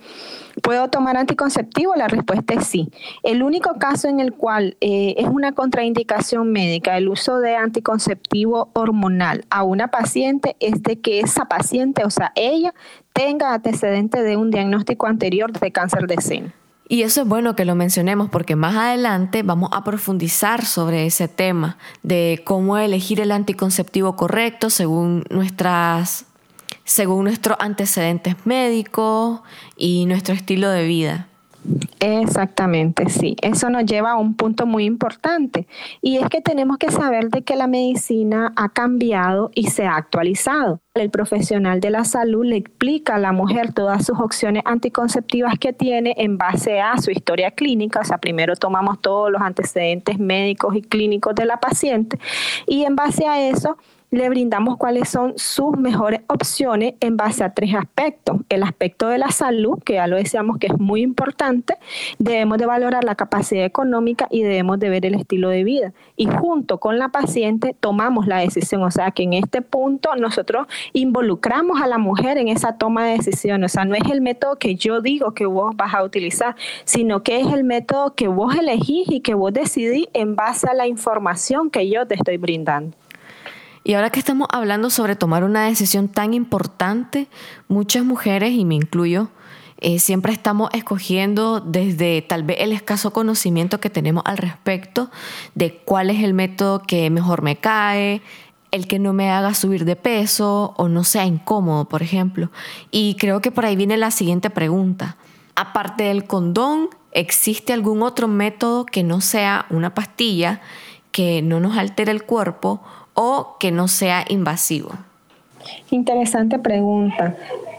¿Puedo 0.62 0.90
tomar 0.90 1.18
anticonceptivo? 1.18 1.94
La 1.96 2.08
respuesta 2.08 2.54
es 2.54 2.66
sí. 2.66 2.90
El 3.24 3.44
único 3.44 3.76
caso 3.80 4.08
en 4.08 4.20
el 4.20 4.34
cual 4.34 4.78
eh, 4.82 5.16
es 5.18 5.28
una 5.28 5.52
contraindicación 5.54 6.52
médica 6.52 6.98
el 6.98 7.10
uso 7.10 7.40
de 7.40 7.56
anticonceptivo 7.56 8.70
hormonal 8.74 9.46
a 9.50 9.64
una 9.64 9.90
paciente 9.90 10.56
es 10.60 10.84
de 10.84 11.00
que 11.00 11.20
esa 11.20 11.46
paciente, 11.46 12.04
o 12.04 12.10
sea, 12.10 12.32
ella 12.36 12.74
tenga 13.14 13.54
antecedente 13.54 14.22
de 14.22 14.38
un 14.38 14.52
diagnóstico 14.52 15.08
anterior 15.08 15.52
de 15.52 15.72
cáncer 15.72 16.08
de 16.08 16.22
seno. 16.22 16.52
Y 16.92 17.04
eso 17.04 17.22
es 17.22 17.28
bueno 17.28 17.56
que 17.56 17.66
lo 17.66 17.76
mencionemos 17.76 18.30
porque 18.30 18.56
más 18.56 18.76
adelante 18.76 19.44
vamos 19.44 19.70
a 19.74 19.84
profundizar 19.84 20.66
sobre 20.66 21.06
ese 21.06 21.28
tema 21.28 21.78
de 22.02 22.42
cómo 22.44 22.80
elegir 22.80 23.20
el 23.20 23.32
anticonceptivo 23.32 24.16
correcto 24.16 24.72
según 24.72 25.24
nuestras 25.30 26.26
según 26.86 27.26
nuestros 27.26 27.56
antecedentes 27.60 28.36
médicos 28.46 29.42
y 29.80 30.06
nuestro 30.06 30.36
estilo 30.36 30.70
de 30.70 30.86
vida. 30.86 31.30
Exactamente, 32.00 33.10
sí. 33.10 33.36
Eso 33.42 33.70
nos 33.70 33.86
lleva 33.86 34.12
a 34.12 34.16
un 34.16 34.36
punto 34.36 34.66
muy 34.66 34.86
importante 34.86 35.68
y 36.02 36.18
es 36.18 36.30
que 36.30 36.42
tenemos 36.42 36.78
que 36.78 36.90
saber 36.90 37.30
de 37.30 37.42
que 37.42 37.56
la 37.56 37.68
medicina 37.68 38.54
ha 38.56 38.70
cambiado 38.70 39.52
y 39.54 39.68
se 39.68 39.86
ha 39.86 39.96
actualizado. 39.96 40.80
El 40.94 41.10
profesional 41.10 41.82
de 41.82 41.90
la 41.90 42.06
salud 42.06 42.46
le 42.46 42.56
explica 42.56 43.16
a 43.16 43.20
la 43.20 43.34
mujer 43.34 43.74
todas 43.74 44.06
sus 44.06 44.20
opciones 44.20 44.64
anticonceptivas 44.66 45.60
que 45.60 45.74
tiene 45.74 46.16
en 46.18 46.38
base 46.38 46.80
a 46.80 46.98
su 46.98 47.12
historia 47.12 47.52
clínica. 47.52 48.00
O 48.00 48.06
sea, 48.06 48.18
primero 48.18 48.56
tomamos 48.56 49.02
todos 49.02 49.30
los 49.30 49.42
antecedentes 49.42 50.18
médicos 50.18 50.76
y 50.76 50.82
clínicos 50.82 51.36
de 51.36 51.46
la 51.46 51.58
paciente 51.58 52.20
y 52.68 52.84
en 52.84 52.96
base 52.96 53.28
a 53.28 53.50
eso 53.50 53.78
le 54.12 54.30
brindamos 54.30 54.78
cuáles 54.78 55.10
son 55.10 55.34
sus 55.38 55.78
mejores 55.78 56.22
opciones 56.28 56.96
en 57.00 57.16
base 57.18 57.44
a 57.44 57.54
tres 57.54 57.76
aspectos. 57.76 58.38
El 58.50 58.64
aspecto 58.64 59.08
de 59.08 59.18
la 59.18 59.30
salud, 59.32 59.80
que 59.84 59.94
ya 59.94 60.08
lo 60.08 60.18
decíamos 60.18 60.58
que 60.58 60.68
es 60.68 60.80
muy 60.80 61.02
importante, 61.02 61.76
debemos 62.18 62.58
de 62.58 62.66
valorar 62.66 63.04
la 63.04 63.16
capacidad 63.16 63.66
económica 63.66 64.28
y 64.32 64.42
debemos 64.42 64.80
de 64.80 64.90
ver 64.90 65.06
el 65.06 65.16
estilo 65.16 65.50
de 65.50 65.64
vida. 65.64 65.94
Y 66.16 66.26
junto 66.26 66.80
con 66.80 66.98
la 66.98 67.10
paciente 67.10 67.76
tomamos 67.80 68.28
la 68.28 68.38
decisión, 68.38 68.84
o 68.84 68.92
sea 68.92 69.12
que 69.12 69.24
en 69.24 69.34
este 69.34 69.62
punto 69.62 70.16
nosotros 70.16 70.68
involucramos 70.94 71.82
a 71.82 71.88
la 71.88 71.98
mujer 71.98 72.38
en 72.38 72.48
esa 72.48 72.78
toma 72.78 73.06
de 73.06 73.18
decisión, 73.18 73.64
o 73.64 73.70
sea, 73.70 73.86
no 73.86 73.96
es 73.96 74.10
el 74.12 74.22
método 74.22 74.58
que 74.58 74.76
yo 74.76 75.02
digo 75.02 75.34
que 75.34 75.46
vos 75.46 75.76
vas 75.76 75.94
a 75.94 76.04
utilizar, 76.04 76.56
sino 76.84 77.22
que 77.22 77.40
es 77.40 77.48
el 77.48 77.64
método 77.64 78.16
que 78.16 78.28
vos 78.28 78.56
elegís 78.56 79.10
y 79.10 79.22
que 79.22 79.34
vos 79.34 79.54
decidís 79.54 80.08
en 80.14 80.36
base 80.36 80.68
a 80.68 80.74
la 80.74 80.88
información 80.88 81.70
que 81.70 81.90
yo 81.90 82.08
te 82.08 82.16
estoy 82.16 82.38
brindando. 82.38 82.98
Y 83.84 83.94
ahora 83.94 84.10
que 84.10 84.20
estamos 84.20 84.48
hablando 84.52 84.90
sobre 84.90 85.16
tomar 85.16 85.44
una 85.44 85.66
decisión 85.66 86.10
tan 86.10 86.34
importante, 86.34 87.28
muchas 87.68 88.04
mujeres, 88.04 88.54
y 88.54 88.66
me 88.66 88.76
incluyo, 88.76 89.30
eh, 89.82 90.00
siempre 90.00 90.34
estamos 90.34 90.70
escogiendo 90.74 91.62
desde 91.62 92.22
tal 92.22 92.44
vez 92.44 92.58
el 92.60 92.74
escaso 92.74 93.14
conocimiento 93.14 93.80
que 93.80 93.90
tenemos 93.90 94.24
al 94.26 94.38
respecto 94.38 95.10
de 95.56 95.78
cuál 95.86 96.10
es 96.10 96.22
el 96.22 96.34
método 96.34 96.82
que 96.82 97.10
mejor 97.10 97.44
me 97.44 97.56
cae, 97.56 98.22
el 98.72 98.88
que 98.88 99.00
no 99.00 99.14
me 99.14 99.32
haga 99.32 99.54
subir 99.54 99.86
de 99.86 99.96
peso 99.96 100.74
o 100.78 100.90
no 100.90 101.06
sea 101.06 101.26
incómodo, 101.26 101.86
por 101.86 102.04
ejemplo. 102.04 102.52
Y 102.92 103.16
creo 103.16 103.40
que 103.40 103.52
por 103.52 103.66
ahí 103.66 103.78
viene 103.78 103.96
la 103.96 104.12
siguiente 104.12 104.50
pregunta. 104.50 105.16
Aparte 105.56 106.04
del 106.04 106.26
condón, 106.26 106.90
¿existe 107.14 107.72
algún 107.72 108.04
otro 108.04 108.28
método 108.28 108.86
que 108.86 109.04
no 109.04 109.22
sea 109.22 109.66
una 109.70 109.94
pastilla, 109.94 110.62
que 111.12 111.42
no 111.42 111.60
nos 111.60 111.78
altere 111.78 112.12
el 112.12 112.24
cuerpo 112.24 112.82
o 113.22 113.58
que 113.60 113.74
no 113.74 113.90
sea 113.90 114.24
invasivo? 114.30 114.92
Interesante 115.92 116.58
pregunta. 116.58 117.36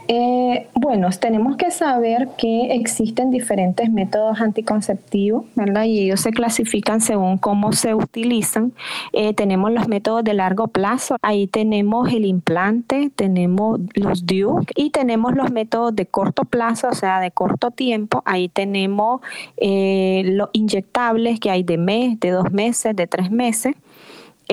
Eh, 0.06 0.66
bueno, 0.74 1.08
tenemos 1.18 1.56
que 1.56 1.70
saber 1.70 2.28
que 2.36 2.74
existen 2.74 3.30
diferentes 3.30 3.90
métodos 3.90 4.38
anticonceptivos, 4.40 5.44
¿verdad? 5.54 5.84
Y 5.84 6.00
ellos 6.00 6.20
se 6.20 6.32
clasifican 6.32 7.00
según 7.00 7.38
cómo 7.38 7.72
se 7.72 7.94
utilizan. 7.94 8.74
Eh, 9.14 9.32
tenemos 9.32 9.72
los 9.72 9.88
métodos 9.88 10.24
de 10.24 10.34
largo 10.34 10.68
plazo, 10.68 11.16
ahí 11.22 11.46
tenemos 11.46 12.12
el 12.12 12.26
implante, 12.26 13.10
tenemos 13.16 13.80
los 13.94 14.26
DIU 14.26 14.66
y 14.74 14.90
tenemos 14.90 15.34
los 15.34 15.50
métodos 15.50 15.96
de 15.96 16.04
corto 16.04 16.44
plazo, 16.44 16.88
o 16.88 16.94
sea, 16.94 17.20
de 17.20 17.30
corto 17.30 17.70
tiempo. 17.70 18.22
Ahí 18.26 18.50
tenemos 18.50 19.22
eh, 19.56 20.22
los 20.26 20.50
inyectables 20.52 21.40
que 21.40 21.50
hay 21.50 21.62
de 21.62 21.78
mes, 21.78 22.20
de 22.20 22.30
dos 22.30 22.52
meses, 22.52 22.94
de 22.94 23.06
tres 23.06 23.30
meses. 23.30 23.74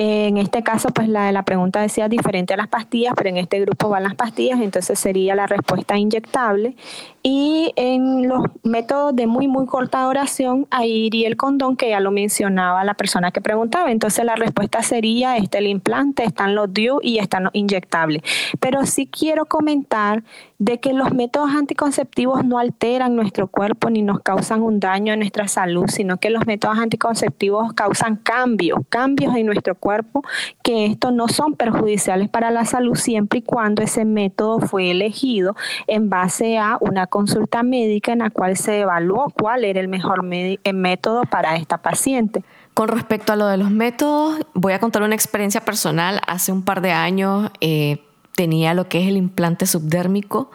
En 0.00 0.36
este 0.36 0.62
caso, 0.62 0.90
pues 0.90 1.08
la 1.08 1.32
la 1.32 1.42
pregunta 1.42 1.80
decía 1.80 2.08
diferente 2.08 2.54
a 2.54 2.56
las 2.56 2.68
pastillas, 2.68 3.14
pero 3.16 3.30
en 3.30 3.36
este 3.36 3.60
grupo 3.60 3.88
van 3.88 4.04
las 4.04 4.14
pastillas, 4.14 4.60
entonces 4.60 4.98
sería 4.98 5.34
la 5.34 5.46
respuesta 5.46 5.98
inyectable. 5.98 6.76
Y 7.22 7.72
en 7.76 8.28
los 8.28 8.44
métodos 8.62 9.14
de 9.14 9.26
muy, 9.26 9.48
muy 9.48 9.66
corta 9.66 10.04
duración, 10.04 10.66
ahí 10.70 11.06
iría 11.06 11.26
el 11.26 11.36
condón, 11.36 11.76
que 11.76 11.90
ya 11.90 12.00
lo 12.00 12.10
mencionaba 12.10 12.84
la 12.84 12.94
persona 12.94 13.32
que 13.32 13.40
preguntaba. 13.40 13.90
Entonces 13.90 14.24
la 14.24 14.36
respuesta 14.36 14.82
sería, 14.82 15.36
está 15.36 15.58
el 15.58 15.66
implante, 15.66 16.22
están 16.24 16.54
los 16.54 16.72
DIU 16.72 17.00
y 17.02 17.18
están 17.18 17.44
los 17.44 17.54
inyectables. 17.54 18.22
Pero 18.60 18.86
sí 18.86 19.06
quiero 19.06 19.46
comentar 19.46 20.22
de 20.58 20.80
que 20.80 20.92
los 20.92 21.14
métodos 21.14 21.50
anticonceptivos 21.52 22.44
no 22.44 22.58
alteran 22.58 23.14
nuestro 23.14 23.46
cuerpo 23.46 23.90
ni 23.90 24.02
nos 24.02 24.20
causan 24.20 24.62
un 24.62 24.80
daño 24.80 25.12
a 25.12 25.16
nuestra 25.16 25.46
salud, 25.46 25.86
sino 25.86 26.18
que 26.18 26.30
los 26.30 26.46
métodos 26.46 26.78
anticonceptivos 26.78 27.72
causan 27.74 28.16
cambios, 28.16 28.80
cambios 28.88 29.36
en 29.36 29.46
nuestro 29.46 29.76
cuerpo, 29.76 30.22
que 30.62 30.86
estos 30.86 31.12
no 31.12 31.28
son 31.28 31.54
perjudiciales 31.54 32.28
para 32.28 32.50
la 32.50 32.64
salud 32.64 32.96
siempre 32.96 33.38
y 33.38 33.42
cuando 33.42 33.82
ese 33.82 34.04
método 34.04 34.58
fue 34.58 34.90
elegido 34.90 35.54
en 35.86 36.10
base 36.10 36.58
a 36.58 36.76
una 36.80 37.06
consulta 37.06 37.62
médica 37.62 38.12
en 38.12 38.18
la 38.18 38.30
cual 38.30 38.56
se 38.56 38.80
evaluó 38.80 39.30
cuál 39.30 39.64
era 39.64 39.78
el 39.78 39.88
mejor 39.88 40.24
método 40.24 41.22
para 41.22 41.54
esta 41.54 41.78
paciente. 41.78 42.42
Con 42.74 42.88
respecto 42.88 43.32
a 43.32 43.36
lo 43.36 43.46
de 43.46 43.56
los 43.56 43.70
métodos, 43.70 44.40
voy 44.54 44.72
a 44.72 44.80
contar 44.80 45.02
una 45.02 45.14
experiencia 45.14 45.60
personal. 45.60 46.20
Hace 46.26 46.52
un 46.52 46.62
par 46.62 46.80
de 46.80 46.92
años 46.92 47.50
eh, 47.60 48.07
tenía 48.38 48.72
lo 48.72 48.88
que 48.88 49.00
es 49.00 49.08
el 49.08 49.16
implante 49.16 49.66
subdérmico 49.66 50.52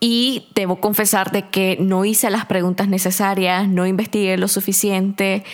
y 0.00 0.48
debo 0.56 0.80
confesar 0.80 1.30
de 1.30 1.48
que 1.48 1.76
no 1.80 2.04
hice 2.04 2.28
las 2.28 2.44
preguntas 2.44 2.88
necesarias, 2.88 3.68
no 3.68 3.86
investigué 3.86 4.36
lo 4.36 4.48
suficiente 4.48 5.44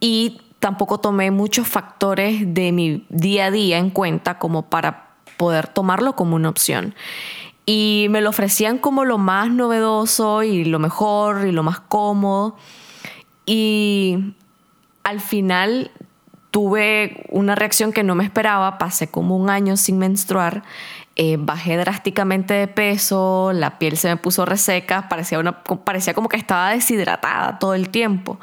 y 0.00 0.40
tampoco 0.58 0.98
tomé 0.98 1.30
muchos 1.30 1.68
factores 1.68 2.52
de 2.52 2.72
mi 2.72 3.06
día 3.10 3.46
a 3.46 3.50
día 3.52 3.78
en 3.78 3.90
cuenta 3.90 4.40
como 4.40 4.68
para 4.68 5.10
poder 5.36 5.68
tomarlo 5.68 6.16
como 6.16 6.34
una 6.34 6.48
opción. 6.48 6.96
Y 7.64 8.08
me 8.10 8.20
lo 8.20 8.30
ofrecían 8.30 8.78
como 8.78 9.04
lo 9.04 9.16
más 9.16 9.48
novedoso 9.50 10.42
y 10.42 10.64
lo 10.64 10.80
mejor 10.80 11.46
y 11.46 11.52
lo 11.52 11.62
más 11.62 11.78
cómodo. 11.78 12.56
Y 13.46 14.34
al 15.04 15.20
final 15.20 15.92
tuve 16.54 17.26
una 17.30 17.56
reacción 17.56 17.92
que 17.92 18.04
no 18.04 18.14
me 18.14 18.22
esperaba, 18.22 18.78
pasé 18.78 19.08
como 19.08 19.36
un 19.36 19.50
año 19.50 19.76
sin 19.76 19.98
menstruar 19.98 20.62
eh, 21.16 21.36
bajé 21.38 21.76
drásticamente 21.76 22.54
de 22.54 22.66
peso, 22.66 23.52
la 23.52 23.78
piel 23.78 23.96
se 23.96 24.08
me 24.08 24.16
puso 24.16 24.44
reseca, 24.44 25.08
parecía, 25.08 25.38
una, 25.38 25.62
parecía 25.62 26.12
como 26.12 26.28
que 26.28 26.36
estaba 26.36 26.70
deshidratada 26.70 27.58
todo 27.60 27.74
el 27.74 27.88
tiempo. 27.90 28.40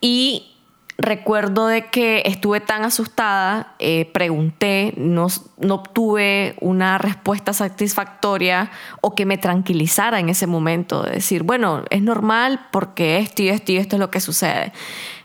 Y 0.00 0.54
recuerdo 0.96 1.68
de 1.68 1.86
que 1.90 2.22
estuve 2.24 2.60
tan 2.60 2.82
asustada, 2.82 3.74
eh, 3.78 4.10
pregunté, 4.12 4.94
no, 4.96 5.28
no 5.58 5.74
obtuve 5.76 6.56
una 6.60 6.98
respuesta 6.98 7.52
satisfactoria 7.52 8.70
o 9.00 9.14
que 9.14 9.24
me 9.24 9.38
tranquilizara 9.38 10.18
en 10.18 10.28
ese 10.28 10.46
momento, 10.46 11.02
de 11.02 11.12
decir, 11.12 11.44
bueno, 11.44 11.84
es 11.90 12.02
normal 12.02 12.68
porque 12.72 13.18
esto 13.18 13.42
y 13.42 13.48
esto 13.48 13.70
y 13.72 13.76
esto 13.76 13.96
es 13.96 14.00
lo 14.00 14.10
que 14.10 14.20
sucede. 14.20 14.72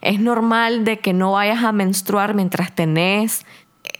Es 0.01 0.19
normal 0.19 0.83
de 0.83 0.99
que 0.99 1.13
no 1.13 1.31
vayas 1.31 1.63
a 1.63 1.71
menstruar 1.71 2.35
mientras 2.35 2.73
tenés 2.73 3.45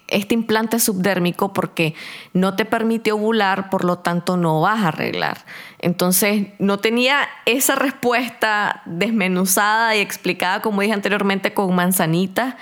este 0.08 0.34
implante 0.34 0.80
subdérmico 0.80 1.54
porque 1.54 1.96
no 2.34 2.56
te 2.56 2.66
permite 2.66 3.12
ovular, 3.12 3.70
por 3.70 3.84
lo 3.84 4.00
tanto 4.00 4.38
no 4.38 4.62
vas 4.62 4.84
a 4.84 4.90
arreglar. 4.90 5.46
Entonces 5.80 6.48
no 6.60 6.80
tenía 6.80 7.28
esa 7.46 7.76
respuesta 7.76 8.82
desmenuzada 8.86 9.96
y 9.96 10.02
explicada, 10.02 10.62
como 10.62 10.82
dije 10.82 10.94
anteriormente, 10.94 11.54
con 11.54 11.74
manzanita, 11.74 12.58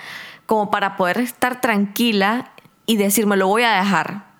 como 0.46 0.70
para 0.70 0.96
poder 0.96 1.18
estar 1.18 1.60
tranquila 1.60 2.52
y 2.86 2.96
decirme 2.96 3.36
lo 3.36 3.48
voy 3.48 3.62
a 3.62 3.72
dejar, 3.72 4.31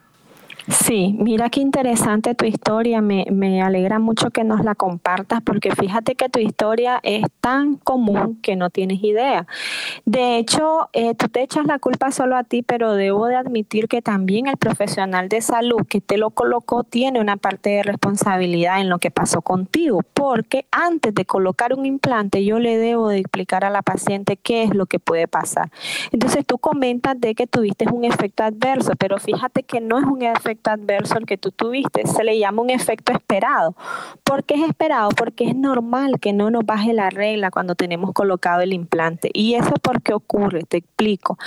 Sí, 0.68 1.16
mira 1.18 1.50
qué 1.50 1.60
interesante 1.60 2.36
tu 2.36 2.44
historia, 2.44 3.00
me, 3.00 3.26
me, 3.32 3.62
alegra 3.62 3.98
mucho 3.98 4.30
que 4.30 4.44
nos 4.44 4.62
la 4.62 4.76
compartas 4.76 5.40
porque 5.42 5.74
fíjate 5.74 6.14
que 6.14 6.28
tu 6.28 6.38
historia 6.38 7.00
es 7.02 7.24
tan 7.40 7.74
común 7.76 8.38
que 8.42 8.54
no 8.54 8.70
tienes 8.70 9.02
idea. 9.02 9.48
De 10.04 10.36
hecho, 10.36 10.88
eh, 10.92 11.16
tú 11.16 11.28
te 11.28 11.42
echas 11.42 11.66
la 11.66 11.80
culpa 11.80 12.12
solo 12.12 12.36
a 12.36 12.44
ti, 12.44 12.62
pero 12.62 12.94
debo 12.94 13.26
de 13.26 13.34
admitir 13.34 13.88
que 13.88 14.02
también 14.02 14.46
el 14.46 14.56
profesional 14.56 15.28
de 15.28 15.40
salud 15.40 15.84
que 15.88 16.00
te 16.00 16.16
lo 16.16 16.30
colocó 16.30 16.84
tiene 16.84 17.20
una 17.20 17.36
parte 17.36 17.70
de 17.70 17.82
responsabilidad 17.82 18.80
en 18.80 18.88
lo 18.88 18.98
que 18.98 19.10
pasó 19.10 19.42
contigo, 19.42 20.02
porque 20.14 20.66
antes 20.70 21.12
de 21.12 21.24
colocar 21.24 21.74
un 21.74 21.86
implante 21.86 22.44
yo 22.44 22.60
le 22.60 22.78
debo 22.78 23.08
de 23.08 23.18
explicar 23.18 23.64
a 23.64 23.70
la 23.70 23.82
paciente 23.82 24.36
qué 24.36 24.62
es 24.62 24.74
lo 24.74 24.86
que 24.86 25.00
puede 25.00 25.26
pasar. 25.26 25.72
Entonces 26.12 26.46
tú 26.46 26.58
comentas 26.58 27.20
de 27.20 27.34
que 27.34 27.48
tuviste 27.48 27.86
un 27.92 28.04
efecto 28.04 28.44
adverso, 28.44 28.92
pero 28.96 29.18
fíjate 29.18 29.64
que 29.64 29.80
no 29.80 29.98
es 29.98 30.04
un 30.04 30.22
efecto 30.22 30.51
adverso 30.64 31.14
al 31.16 31.26
que 31.26 31.38
tú 31.38 31.50
tuviste. 31.50 32.06
Se 32.06 32.24
le 32.24 32.38
llama 32.38 32.62
un 32.62 32.70
efecto 32.70 33.12
esperado. 33.12 33.74
¿Por 34.24 34.44
qué 34.44 34.54
es 34.54 34.62
esperado? 34.62 35.10
Porque 35.10 35.44
es 35.44 35.56
normal 35.56 36.20
que 36.20 36.32
no 36.32 36.50
nos 36.50 36.64
baje 36.64 36.92
la 36.92 37.10
regla 37.10 37.50
cuando 37.50 37.74
tenemos 37.74 38.12
colocado 38.12 38.60
el 38.62 38.72
implante. 38.72 39.30
¿Y 39.32 39.54
eso 39.54 39.72
por 39.82 40.02
qué 40.02 40.14
ocurre? 40.14 40.62
Te 40.64 40.78
explico. 40.78 41.38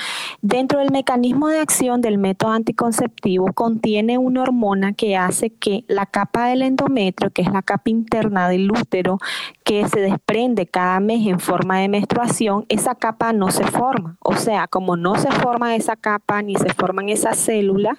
Dentro 0.41 0.79
del 0.79 0.91
mecanismo 0.91 1.47
de 1.47 1.59
acción 1.59 2.01
del 2.01 2.17
método 2.17 2.51
anticonceptivo 2.51 3.47
contiene 3.53 4.17
una 4.17 4.41
hormona 4.41 4.93
que 4.93 5.15
hace 5.17 5.49
que 5.49 5.83
la 5.87 6.05
capa 6.05 6.47
del 6.47 6.61
endometrio, 6.61 7.29
que 7.31 7.41
es 7.41 7.51
la 7.51 7.61
capa 7.61 7.89
interna 7.89 8.49
del 8.49 8.71
útero, 8.71 9.17
que 9.63 9.87
se 9.87 9.99
desprende 9.99 10.67
cada 10.67 10.99
mes 10.99 11.25
en 11.27 11.39
forma 11.39 11.79
de 11.79 11.89
menstruación, 11.89 12.65
esa 12.69 12.95
capa 12.95 13.33
no 13.33 13.49
se 13.51 13.65
forma. 13.65 14.17
O 14.21 14.35
sea, 14.35 14.67
como 14.67 14.95
no 14.95 15.15
se 15.15 15.31
forma 15.31 15.75
esa 15.75 15.95
capa 15.95 16.41
ni 16.41 16.55
se 16.55 16.73
forman 16.73 17.09
esas 17.09 17.37
células 17.37 17.97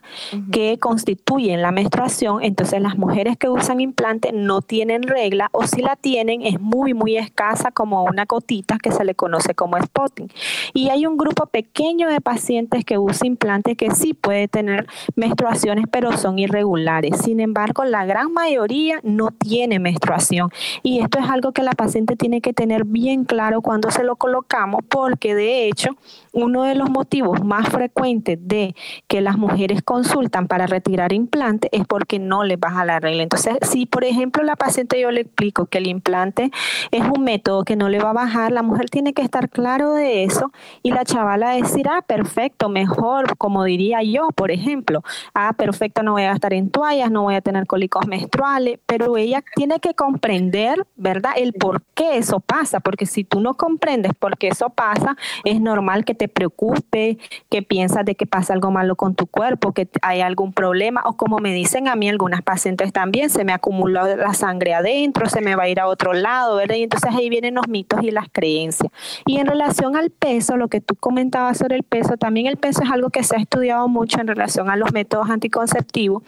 que 0.52 0.78
con 0.78 0.95
constituyen 0.96 1.60
la 1.60 1.72
menstruación, 1.72 2.42
entonces 2.42 2.80
las 2.80 2.96
mujeres 2.96 3.36
que 3.36 3.50
usan 3.50 3.82
implante 3.82 4.32
no 4.32 4.62
tienen 4.62 5.02
regla 5.02 5.50
o 5.52 5.66
si 5.66 5.82
la 5.82 5.94
tienen 5.94 6.40
es 6.40 6.58
muy, 6.58 6.94
muy 6.94 7.18
escasa 7.18 7.70
como 7.70 8.04
una 8.04 8.24
gotita 8.24 8.78
que 8.82 8.90
se 8.92 9.04
le 9.04 9.14
conoce 9.14 9.54
como 9.54 9.78
spotting. 9.78 10.30
Y 10.72 10.88
hay 10.88 11.04
un 11.04 11.18
grupo 11.18 11.44
pequeño 11.48 12.08
de 12.08 12.22
pacientes 12.22 12.86
que 12.86 12.96
usan 12.96 13.26
implantes 13.26 13.76
que 13.76 13.90
sí 13.90 14.14
puede 14.14 14.48
tener 14.48 14.86
menstruaciones, 15.16 15.84
pero 15.90 16.16
son 16.16 16.38
irregulares. 16.38 17.18
Sin 17.18 17.40
embargo, 17.40 17.84
la 17.84 18.06
gran 18.06 18.32
mayoría 18.32 18.98
no 19.02 19.32
tiene 19.32 19.78
menstruación. 19.78 20.50
Y 20.82 21.00
esto 21.00 21.18
es 21.18 21.28
algo 21.28 21.52
que 21.52 21.62
la 21.62 21.72
paciente 21.72 22.16
tiene 22.16 22.40
que 22.40 22.54
tener 22.54 22.84
bien 22.84 23.24
claro 23.24 23.60
cuando 23.60 23.90
se 23.90 24.02
lo 24.02 24.16
colocamos, 24.16 24.80
porque 24.88 25.34
de 25.34 25.68
hecho, 25.68 25.90
uno 26.32 26.62
de 26.62 26.74
los 26.74 26.88
motivos 26.88 27.44
más 27.44 27.68
frecuentes 27.68 28.38
de 28.40 28.74
que 29.08 29.20
las 29.20 29.36
mujeres 29.36 29.82
consultan 29.82 30.48
para 30.48 30.66
retirar 30.87 31.12
implante 31.12 31.69
es 31.73 31.85
porque 31.85 32.21
no 32.21 32.45
les 32.45 32.61
baja 32.61 32.85
la 32.85 33.00
regla. 33.00 33.25
Entonces, 33.25 33.57
si 33.62 33.87
por 33.87 34.05
ejemplo 34.05 34.45
la 34.45 34.55
paciente 34.55 35.00
yo 35.00 35.11
le 35.11 35.23
explico 35.23 35.66
que 35.66 35.78
el 35.78 35.88
implante 35.88 36.52
es 36.93 37.02
un 37.02 37.25
método 37.25 37.64
que 37.64 37.75
no 37.75 37.88
le 37.88 37.99
va 37.99 38.11
a 38.11 38.12
bajar, 38.12 38.52
la 38.52 38.62
mujer 38.62 38.88
tiene 38.88 39.12
que 39.12 39.23
estar 39.23 39.50
claro 39.50 39.95
de 39.95 40.23
eso 40.23 40.52
y 40.85 40.93
la 40.93 41.05
chavala 41.05 41.50
decir, 41.50 41.88
ah, 41.88 42.02
perfecto, 42.07 42.69
mejor, 42.69 43.37
como 43.37 43.64
diría 43.64 44.02
yo, 44.05 44.28
por 44.37 44.52
ejemplo, 44.52 45.02
ah, 45.35 45.55
perfecto, 45.55 46.05
no 46.05 46.12
voy 46.12 46.23
a 46.23 46.28
gastar 46.28 46.52
en 46.52 46.71
toallas, 46.71 47.11
no 47.11 47.23
voy 47.23 47.35
a 47.35 47.40
tener 47.40 47.66
cólicos 47.66 48.07
menstruales, 48.07 48.78
pero 48.87 49.16
ella 49.16 49.43
tiene 49.57 49.81
que 49.81 49.95
comprender, 49.95 50.87
¿verdad?, 50.95 51.33
el 51.37 51.52
por 51.52 51.83
qué 51.95 52.16
eso 52.16 52.38
pasa, 52.38 52.78
porque 52.78 53.07
si 53.07 53.25
tú 53.25 53.40
no 53.40 53.55
comprendes 53.55 54.12
por 54.14 54.38
qué 54.38 54.49
eso 54.49 54.71
pasa, 54.71 55.16
es 55.45 55.61
normal 55.61 56.05
que 56.05 56.14
te 56.14 56.28
preocupe, 56.28 57.19
que 57.50 57.62
piensas 57.62 58.05
de 58.05 58.14
que 58.14 58.26
pasa 58.26 58.52
algo 58.52 58.71
malo 58.71 58.95
con 58.95 59.16
tu 59.16 59.26
cuerpo, 59.26 59.73
que 59.73 59.88
hay 60.02 60.21
algún 60.21 60.52
problema, 60.52 60.75
o 61.04 61.16
como 61.16 61.38
me 61.38 61.52
dicen 61.52 61.88
a 61.88 61.97
mí 61.97 62.09
algunas 62.09 62.42
pacientes 62.42 62.92
también, 62.92 63.30
se 63.30 63.45
me 63.45 63.52
acumuló 63.52 64.16
la 64.16 64.35
sangre 64.35 64.75
adentro, 64.75 65.28
se 65.28 65.40
me 65.40 65.56
va 65.56 65.64
a 65.64 65.68
ir 65.68 65.80
a 65.80 65.87
otro 65.87 66.12
lado, 66.12 66.56
¿verdad? 66.56 66.76
Y 66.76 66.83
entonces 66.83 67.11
ahí 67.14 67.28
vienen 67.28 67.54
los 67.54 67.68
mitos 67.68 68.02
y 68.02 68.11
las 68.11 68.26
creencias. 68.30 68.90
Y 69.25 69.38
en 69.38 69.47
relación 69.47 69.97
al 69.97 70.11
peso, 70.11 70.56
lo 70.56 70.68
que 70.68 70.80
tú 70.80 70.95
comentabas 70.97 71.59
sobre 71.59 71.76
el 71.76 71.83
peso, 71.83 72.16
también 72.16 72.47
el 72.47 72.56
peso 72.56 72.83
es 72.83 72.90
algo 72.90 73.11
que 73.11 73.23
se 73.23 73.37
ha 73.37 73.38
estudiado 73.38 73.88
mucho 73.88 74.21
en 74.21 74.26
relación 74.26 74.71
a 74.71 74.76
los 74.76 74.92
métodos 74.92 75.30
anticonceptivos 75.30 76.23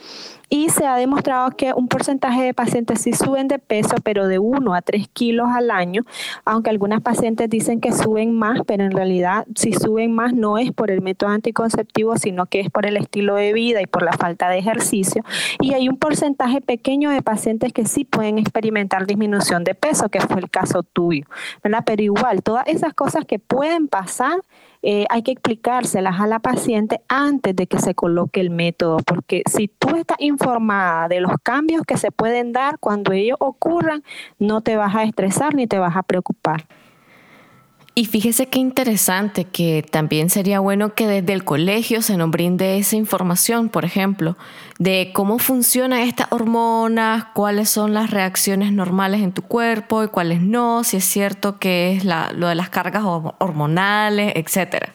y 0.51 0.71
se 0.71 0.87
ha 0.87 0.97
demostrado 0.97 1.51
que 1.51 1.73
un 1.75 1.89
porcentaje 1.89 2.43
de 2.43 2.55
pacientes 2.55 3.03
sí 3.03 3.13
suben 3.13 3.49
de 3.49 3.59
peso, 3.59 3.97
pero 4.03 4.27
de 4.29 4.39
1 4.39 4.75
a 4.75 4.81
3 4.81 5.09
kilos 5.09 5.49
al 5.53 5.71
año, 5.71 6.05
aunque 6.45 6.71
algunas 6.71 7.03
pacientes 7.03 7.51
dicen 7.51 7.81
que 7.81 7.93
suben 7.93 8.37
más, 8.39 8.61
pero 8.67 8.85
en 8.85 8.93
realidad 8.93 9.47
si 9.55 9.73
suben 9.73 10.15
más 10.15 10.33
no 10.33 10.59
es 10.59 10.73
por 10.73 10.91
el 10.91 11.03
método 11.03 11.31
anticonceptivo, 11.31 12.17
sino 12.17 12.47
que 12.47 12.61
es 12.61 12.71
por 12.71 12.87
el 12.87 12.97
estilo 12.97 13.35
de 13.35 13.53
vida 13.53 13.83
y 13.83 13.87
por 13.87 14.03
la 14.03 14.13
falta 14.13 14.38
de 14.47 14.59
ejercicio. 14.59 15.25
Y 15.61 15.75
hay 15.75 15.89
un 15.89 15.97
porcentaje 15.97 16.61
pequeño 16.61 17.11
de 17.11 17.23
pacientes 17.23 17.73
que 17.73 17.87
sí 17.87 18.05
pueden 18.05 18.39
experimentar 18.39 19.07
disminución 19.07 19.65
de 19.65 19.75
peso, 19.75 20.09
que 20.09 20.21
fue 20.21 20.41
el 20.41 20.51
caso 20.51 20.83
tuyo, 20.85 21.25
¿verdad? 21.65 21.83
Pero 21.85 22.03
igual, 22.03 22.43
todas 22.43 22.65
esas 22.69 22.95
cosas 22.95 23.25
que 23.25 23.39
pueden 23.39 23.89
pasar, 23.89 24.41
eh, 24.83 25.07
hay 25.11 25.23
que 25.23 25.33
explicárselas 25.33 26.21
a 26.21 26.27
la 26.27 26.39
paciente 26.39 27.01
antes 27.09 27.57
de 27.57 27.67
que 27.67 27.81
se 27.81 27.95
coloque 27.95 28.41
el 28.41 28.51
método, 28.51 28.99
porque 29.05 29.43
si 29.51 29.67
tú 29.67 29.97
estás 29.97 30.19
informada 30.21 31.09
de 31.09 31.21
los 31.21 31.33
cambios 31.43 31.83
que 31.85 31.97
se 31.97 32.13
pueden 32.13 32.53
dar 32.53 32.79
cuando 32.79 33.13
ellos 33.13 33.39
ocurran, 33.41 34.05
no 34.39 34.61
te 34.61 34.77
vas 34.77 34.95
a 34.95 35.03
estresar 35.03 35.55
ni 35.55 35.67
te 35.67 35.79
vas 35.79 35.97
a 35.97 36.03
preocupar. 36.05 36.67
Y 37.99 38.05
fíjese 38.05 38.47
qué 38.47 38.61
interesante 38.61 39.45
que 39.45 39.83
también 39.83 40.31
sería 40.31 40.61
bueno 40.61 40.95
que 40.95 41.09
desde 41.09 41.33
el 41.33 41.43
colegio 41.43 42.01
se 42.01 42.17
nos 42.17 42.31
brinde 42.31 42.79
esa 42.79 42.95
información, 42.95 43.71
por 43.71 43.85
ejemplo, 43.85 44.37
de 44.79 45.11
cómo 45.13 45.41
funcionan 45.41 46.03
estas 46.03 46.29
hormonas, 46.31 47.25
cuáles 47.35 47.71
son 47.71 47.95
las 47.95 48.13
reacciones 48.13 48.71
normales 48.71 49.21
en 49.21 49.33
tu 49.33 49.43
cuerpo 49.43 50.05
y 50.05 50.09
cuáles 50.11 50.41
no, 50.41 50.85
si 50.85 50.99
es 50.99 51.05
cierto 51.07 51.59
que 51.59 51.97
es 51.97 52.05
lo 52.05 52.47
de 52.47 52.55
las 52.55 52.71
cargas 52.71 53.03
hormonales, 53.05 54.33
etcétera. 54.37 54.95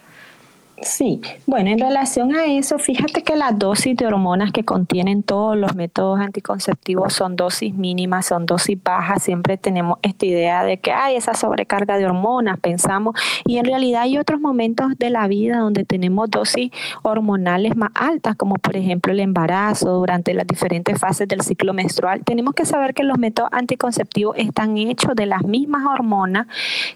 Sí, 0.86 1.22
bueno, 1.46 1.70
en 1.70 1.80
relación 1.80 2.36
a 2.36 2.46
eso, 2.46 2.78
fíjate 2.78 3.24
que 3.24 3.36
las 3.36 3.58
dosis 3.58 3.96
de 3.96 4.06
hormonas 4.06 4.52
que 4.52 4.66
contienen 4.66 5.24
todos 5.24 5.56
los 5.56 5.76
métodos 5.76 6.20
anticonceptivos 6.20 7.14
son 7.14 7.36
dosis 7.38 7.74
mínimas, 7.74 8.26
son 8.26 8.46
dosis 8.46 8.78
bajas. 8.84 9.24
Siempre 9.24 9.58
tenemos 9.58 9.98
esta 10.02 10.26
idea 10.26 10.64
de 10.64 10.78
que 10.78 10.92
hay 10.92 11.16
esa 11.16 11.36
sobrecarga 11.36 11.98
de 11.98 12.06
hormonas, 12.06 12.60
pensamos, 12.60 13.16
y 13.46 13.58
en 13.58 13.66
realidad 13.66 14.02
hay 14.02 14.18
otros 14.18 14.42
momentos 14.42 14.98
de 14.98 15.10
la 15.10 15.28
vida 15.28 15.60
donde 15.60 15.86
tenemos 15.86 16.30
dosis 16.30 16.72
hormonales 17.02 17.78
más 17.78 17.92
altas, 17.96 18.36
como 18.36 18.56
por 18.56 18.76
ejemplo 18.76 19.14
el 19.14 19.22
embarazo, 19.22 19.94
durante 19.94 20.34
las 20.34 20.48
diferentes 20.48 21.00
fases 21.00 21.28
del 21.28 21.42
ciclo 21.42 21.74
menstrual. 21.74 22.24
Tenemos 22.26 22.56
que 22.56 22.66
saber 22.66 22.94
que 22.94 23.04
los 23.04 23.18
métodos 23.18 23.50
anticonceptivos 23.54 24.36
están 24.38 24.78
hechos 24.78 25.16
de 25.16 25.28
las 25.28 25.44
mismas 25.44 25.86
hormonas 25.86 26.48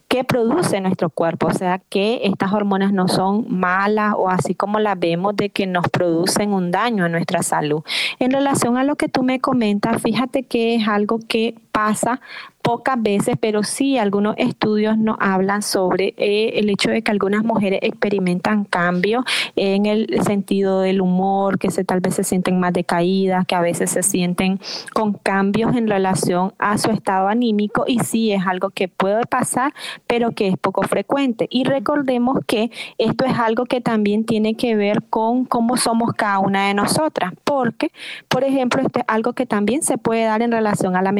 que 0.07 0.23
produce 0.23 0.81
nuestro 0.81 1.09
cuerpo, 1.09 1.47
o 1.47 1.53
sea 1.53 1.79
que 1.89 2.21
estas 2.23 2.51
hormonas 2.51 2.91
no 2.91 3.07
son 3.07 3.45
más 3.47 3.76
o 4.15 4.29
así 4.29 4.55
como 4.55 4.79
la 4.79 4.95
vemos 4.95 5.35
de 5.35 5.49
que 5.49 5.67
nos 5.67 5.87
producen 5.89 6.51
un 6.51 6.71
daño 6.71 7.05
a 7.05 7.09
nuestra 7.09 7.43
salud. 7.43 7.83
En 8.19 8.31
relación 8.31 8.77
a 8.77 8.83
lo 8.83 8.95
que 8.95 9.07
tú 9.07 9.23
me 9.23 9.39
comentas, 9.39 10.01
fíjate 10.01 10.43
que 10.43 10.75
es 10.75 10.87
algo 10.87 11.19
que 11.27 11.55
pasa 11.77 12.19
pocas 12.67 13.01
veces, 13.01 13.35
pero 13.39 13.63
sí 13.63 13.97
algunos 13.97 14.35
estudios 14.37 14.97
nos 14.97 15.15
hablan 15.21 15.61
sobre 15.61 16.13
eh, 16.17 16.59
el 16.59 16.69
hecho 16.69 16.89
de 16.89 17.01
que 17.01 17.11
algunas 17.11 17.45
mujeres 17.45 17.79
experimentan 17.81 18.65
cambios 18.65 19.23
en 19.55 19.85
el 19.85 20.21
sentido 20.23 20.81
del 20.81 20.99
humor, 20.99 21.59
que 21.59 21.71
se, 21.71 21.85
tal 21.85 22.01
vez 22.01 22.15
se 22.15 22.25
sienten 22.25 22.59
más 22.59 22.73
decaídas, 22.73 23.45
que 23.45 23.55
a 23.55 23.61
veces 23.61 23.91
se 23.91 24.03
sienten 24.03 24.59
con 24.93 25.13
cambios 25.13 25.77
en 25.77 25.87
relación 25.87 26.53
a 26.59 26.77
su 26.77 26.91
estado 26.91 27.29
anímico 27.29 27.85
y 27.87 27.99
sí 27.99 28.33
es 28.33 28.45
algo 28.45 28.69
que 28.69 28.89
puede 28.89 29.25
pasar, 29.25 29.73
pero 30.05 30.31
que 30.31 30.49
es 30.49 30.57
poco 30.57 30.81
frecuente. 30.81 31.47
Y 31.49 31.63
recordemos 31.63 32.39
que 32.47 32.69
esto 32.97 33.23
es 33.23 33.39
algo 33.39 33.63
que 33.63 33.79
también 33.79 34.25
tiene 34.25 34.55
que 34.55 34.75
ver 34.75 35.03
con 35.09 35.45
cómo 35.45 35.77
somos 35.77 36.11
cada 36.17 36.39
una 36.39 36.67
de 36.67 36.73
nosotras, 36.73 37.31
porque, 37.45 37.93
por 38.27 38.43
ejemplo, 38.43 38.81
esto 38.81 38.99
es 38.99 39.05
algo 39.07 39.31
que 39.31 39.45
también 39.45 39.83
se 39.83 39.97
puede 39.97 40.25
dar 40.25 40.41
en 40.41 40.51
relación 40.51 40.97
a 40.97 41.01
la 41.01 41.13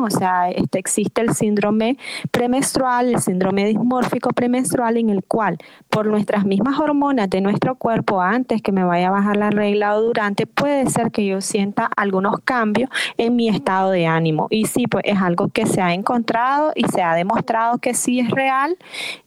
o 0.00 0.10
sea, 0.10 0.50
este 0.50 0.78
existe 0.78 1.20
el 1.20 1.34
síndrome 1.34 1.98
premenstrual, 2.30 3.10
el 3.14 3.20
síndrome 3.20 3.66
dismórfico 3.66 4.30
premenstrual, 4.30 4.96
en 4.96 5.10
el 5.10 5.22
cual 5.24 5.58
por 5.88 6.06
nuestras 6.06 6.44
mismas 6.44 6.78
hormonas 6.78 7.28
de 7.28 7.40
nuestro 7.40 7.74
cuerpo, 7.74 8.20
antes 8.20 8.62
que 8.62 8.72
me 8.72 8.84
vaya 8.84 9.08
a 9.08 9.10
bajar 9.10 9.36
la 9.36 9.50
regla 9.50 9.96
o 9.96 10.02
durante, 10.02 10.46
puede 10.46 10.88
ser 10.88 11.10
que 11.10 11.26
yo 11.26 11.40
sienta 11.40 11.90
algunos 11.96 12.40
cambios 12.44 12.90
en 13.16 13.36
mi 13.36 13.48
estado 13.48 13.90
de 13.90 14.06
ánimo. 14.06 14.46
Y 14.50 14.66
sí, 14.66 14.86
pues 14.86 15.04
es 15.06 15.20
algo 15.20 15.48
que 15.48 15.66
se 15.66 15.80
ha 15.80 15.94
encontrado 15.94 16.72
y 16.74 16.84
se 16.84 17.02
ha 17.02 17.14
demostrado 17.14 17.78
que 17.78 17.94
sí 17.94 18.20
es 18.20 18.30
real 18.30 18.76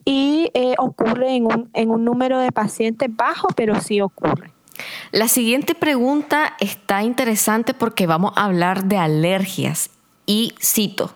y 0.05 0.49
eh, 0.53 0.75
ocurre 0.77 1.35
en 1.35 1.89
un 1.89 2.05
número 2.05 2.39
de 2.39 2.51
pacientes 2.51 3.09
bajo, 3.15 3.47
pero 3.55 3.79
sí 3.81 4.01
ocurre. 4.01 4.55
La 5.11 5.27
siguiente 5.27 5.75
pregunta 5.75 6.55
está 6.59 7.03
interesante 7.03 7.73
porque 7.73 8.07
vamos 8.07 8.33
a 8.35 8.45
hablar 8.45 8.85
de 8.85 8.97
alergias 8.97 9.89
y 10.25 10.53
cito, 10.59 11.15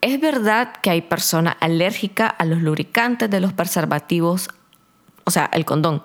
¿Es 0.00 0.20
verdad 0.20 0.74
que 0.80 0.90
hay 0.90 1.02
personas 1.02 1.56
alérgicas 1.58 2.32
a 2.38 2.44
los 2.44 2.62
lubricantes 2.62 3.28
de 3.28 3.40
los 3.40 3.52
preservativos, 3.52 4.48
o 5.24 5.30
sea, 5.30 5.50
el 5.52 5.64
condón? 5.64 6.02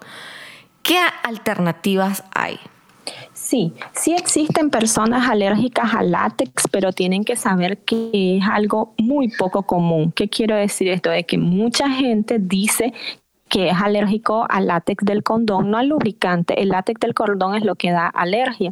¿Qué 0.81 0.97
alternativas 1.23 2.23
hay? 2.33 2.59
Sí, 3.33 3.73
sí 3.93 4.15
existen 4.15 4.71
personas 4.71 5.29
alérgicas 5.29 5.93
al 5.93 6.11
látex, 6.11 6.67
pero 6.71 6.91
tienen 6.91 7.23
que 7.23 7.35
saber 7.35 7.79
que 7.79 8.37
es 8.37 8.43
algo 8.49 8.95
muy 8.97 9.27
poco 9.27 9.63
común. 9.63 10.11
¿Qué 10.11 10.27
quiero 10.27 10.55
decir 10.55 10.87
esto? 10.89 11.11
De 11.11 11.25
que 11.25 11.37
mucha 11.37 11.89
gente 11.89 12.37
dice 12.39 12.93
que 13.53 13.69
es 13.69 13.79
alérgico 13.79 14.47
al 14.49 14.65
látex 14.65 15.05
del 15.05 15.21
condón, 15.21 15.69
no 15.69 15.77
al 15.77 15.89
lubricante. 15.89 16.59
El 16.59 16.69
látex 16.69 16.99
del 16.99 17.13
condón 17.13 17.53
es 17.53 17.63
lo 17.63 17.75
que 17.75 17.91
da 17.91 18.07
alergia. 18.07 18.71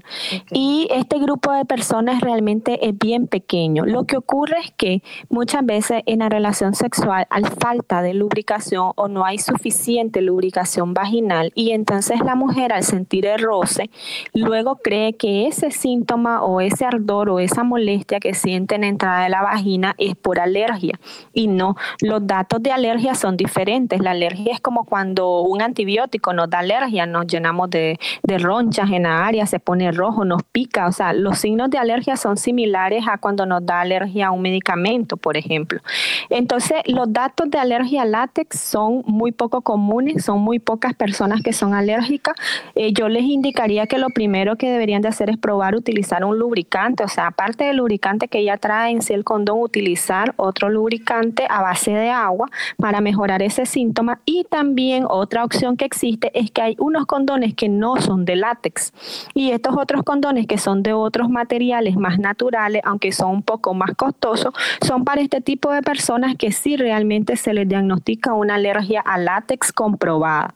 Y 0.50 0.88
este 0.90 1.20
grupo 1.20 1.52
de 1.52 1.66
personas 1.66 2.22
realmente 2.22 2.88
es 2.88 2.98
bien 2.98 3.28
pequeño. 3.28 3.86
Lo 3.86 4.06
que 4.06 4.18
ocurre 4.18 4.58
es 4.58 4.72
que 4.72 5.04
muchas 5.30 5.64
veces 5.64 6.02
en 6.08 6.18
la 6.18 6.30
relación 6.30 6.74
sexual 6.74 7.28
hay 7.30 7.44
falta 7.44 8.02
de 8.02 8.16
lubricación 8.16 8.94
o 8.96 9.08
no 9.08 9.24
hay 9.24 9.38
suficiente 9.38 10.20
lubricación 10.20 10.96
vaginal 10.96 11.52
y 11.54 11.74
entonces 11.74 12.20
la 12.22 12.34
mujer 12.34 12.74
al 12.74 12.84
sentir 12.84 13.28
el 13.28 13.40
roce 13.40 13.92
luego 14.34 14.78
cree 14.78 15.14
que 15.14 15.46
ese 15.46 15.70
síntoma 15.70 16.44
o 16.44 16.60
ese 16.60 16.86
ardor 16.86 17.30
o 17.30 17.40
esa 17.40 17.64
molestia 17.64 18.20
que 18.20 18.34
siente 18.34 18.74
en 18.76 18.82
la 18.82 18.88
entrada 18.88 19.24
de 19.26 19.30
la 19.30 19.44
vagina 19.44 19.94
es 20.00 20.16
por 20.16 20.40
alergia 20.40 21.00
y 21.34 21.46
no, 21.46 21.76
los 22.02 22.26
datos 22.26 22.64
de 22.64 22.72
alergia 22.72 23.14
son 23.14 23.38
diferentes. 23.38 24.02
La 24.02 24.12
alergia 24.12 24.54
es 24.54 24.60
como 24.60 24.71
como 24.72 24.86
cuando 24.86 25.42
un 25.42 25.62
antibiótico 25.62 26.32
nos 26.32 26.50
da 26.50 26.60
alergia, 26.60 27.06
nos 27.06 27.28
llenamos 27.28 27.70
de, 27.70 28.00
de 28.24 28.38
ronchas 28.38 28.90
en 28.90 29.04
la 29.04 29.26
área, 29.26 29.46
se 29.46 29.60
pone 29.60 29.92
rojo, 29.92 30.24
nos 30.24 30.44
pica. 30.44 30.88
O 30.88 30.94
sea, 30.94 31.12
los 31.12 31.40
signos 31.40 31.70
de 31.70 31.78
alergia 31.78 32.16
son 32.16 32.38
similares 32.38 33.04
a 33.06 33.18
cuando 33.18 33.46
nos 33.46 33.66
da 33.66 33.82
alergia 33.82 34.28
a 34.28 34.32
un 34.32 34.42
medicamento, 34.42 35.18
por 35.18 35.36
ejemplo. 35.36 35.82
Entonces, 36.30 36.78
los 36.86 37.12
datos 37.12 37.52
de 37.52 37.60
alergia 37.60 38.04
a 38.04 38.06
látex 38.06 38.58
son 38.62 39.04
muy 39.06 39.34
poco 39.34 39.60
comunes, 39.60 40.24
son 40.24 40.40
muy 40.40 40.60
pocas 40.60 40.94
personas 40.94 41.42
que 41.42 41.52
son 41.52 41.74
alérgicas. 41.74 42.36
Eh, 42.74 42.94
yo 42.94 43.10
les 43.10 43.24
indicaría 43.24 43.88
que 43.88 43.98
lo 43.98 44.08
primero 44.08 44.56
que 44.56 44.72
deberían 44.72 45.02
de 45.02 45.10
hacer 45.10 45.30
es 45.30 45.38
probar 45.38 45.76
utilizar 45.76 46.24
un 46.24 46.40
lubricante, 46.40 47.04
o 47.04 47.10
sea, 47.10 47.28
aparte 47.28 47.66
del 47.66 47.76
lubricante 47.76 48.30
que 48.30 48.42
ya 48.46 48.56
trae 48.56 48.94
en 48.94 49.02
sí 49.02 49.12
el 49.12 49.26
condón, 49.26 49.60
utilizar 49.60 50.34
otro 50.38 50.70
lubricante 50.70 51.46
a 51.50 51.62
base 51.62 51.92
de 51.92 52.10
agua 52.10 52.48
para 52.78 53.02
mejorar 53.02 53.42
ese 53.42 53.66
síntoma. 53.66 54.22
Y 54.24 54.46
también 54.46 54.61
otra 55.08 55.44
opción 55.44 55.78
que 55.78 55.86
existe 55.86 56.32
es 56.34 56.52
que 56.52 56.62
hay 56.62 56.76
unos 56.78 57.06
condones 57.06 57.54
que 57.54 57.70
no 57.70 57.98
son 57.98 58.26
de 58.26 58.36
látex 58.36 58.94
y 59.34 59.52
estos 59.52 59.76
otros 59.78 60.04
condones 60.04 60.48
que 60.48 60.58
son 60.58 60.84
de 60.84 60.94
otros 60.94 61.30
materiales 61.30 61.96
más 61.96 62.20
naturales, 62.20 62.82
aunque 62.86 63.12
son 63.12 63.32
un 63.32 63.44
poco 63.44 63.74
más 63.74 63.96
costosos, 63.96 64.54
son 64.86 65.04
para 65.04 65.22
este 65.22 65.42
tipo 65.42 65.72
de 65.72 65.82
personas 65.82 66.36
que 66.36 66.52
sí 66.52 66.78
realmente 66.78 67.36
se 67.36 67.54
les 67.54 67.68
diagnostica 67.68 68.34
una 68.34 68.56
alergia 68.56 69.02
a 69.02 69.18
látex 69.18 69.72
comprobada. 69.72 70.54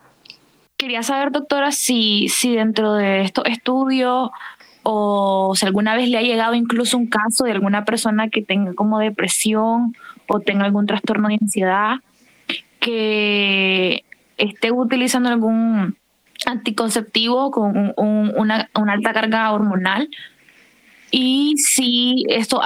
Quería 0.78 1.04
saber, 1.04 1.32
doctora, 1.32 1.72
si, 1.72 2.28
si 2.30 2.56
dentro 2.56 2.94
de 2.94 3.22
estos 3.22 3.46
estudios 3.46 4.30
o 4.84 5.54
si 5.56 5.66
alguna 5.66 5.96
vez 5.96 6.10
le 6.10 6.18
ha 6.18 6.22
llegado 6.22 6.54
incluso 6.54 6.98
un 6.98 7.08
caso 7.08 7.46
de 7.46 7.54
alguna 7.54 7.86
persona 7.86 8.30
que 8.30 8.42
tenga 8.42 8.74
como 8.74 9.00
depresión 9.00 9.96
o 10.28 10.40
tenga 10.42 10.66
algún 10.66 10.86
trastorno 10.86 11.30
de 11.30 11.40
ansiedad, 11.42 11.96
que 12.86 14.06
esté 14.38 14.72
utilizando 14.72 15.28
algún 15.30 15.98
anticonceptivo 16.46 17.50
con 17.50 17.94
una, 17.98 18.70
alta 18.76 19.12
carga 19.12 19.52
hormonal. 19.52 20.08
Y 21.10 21.56
si 21.58 22.26
esto 22.30 22.62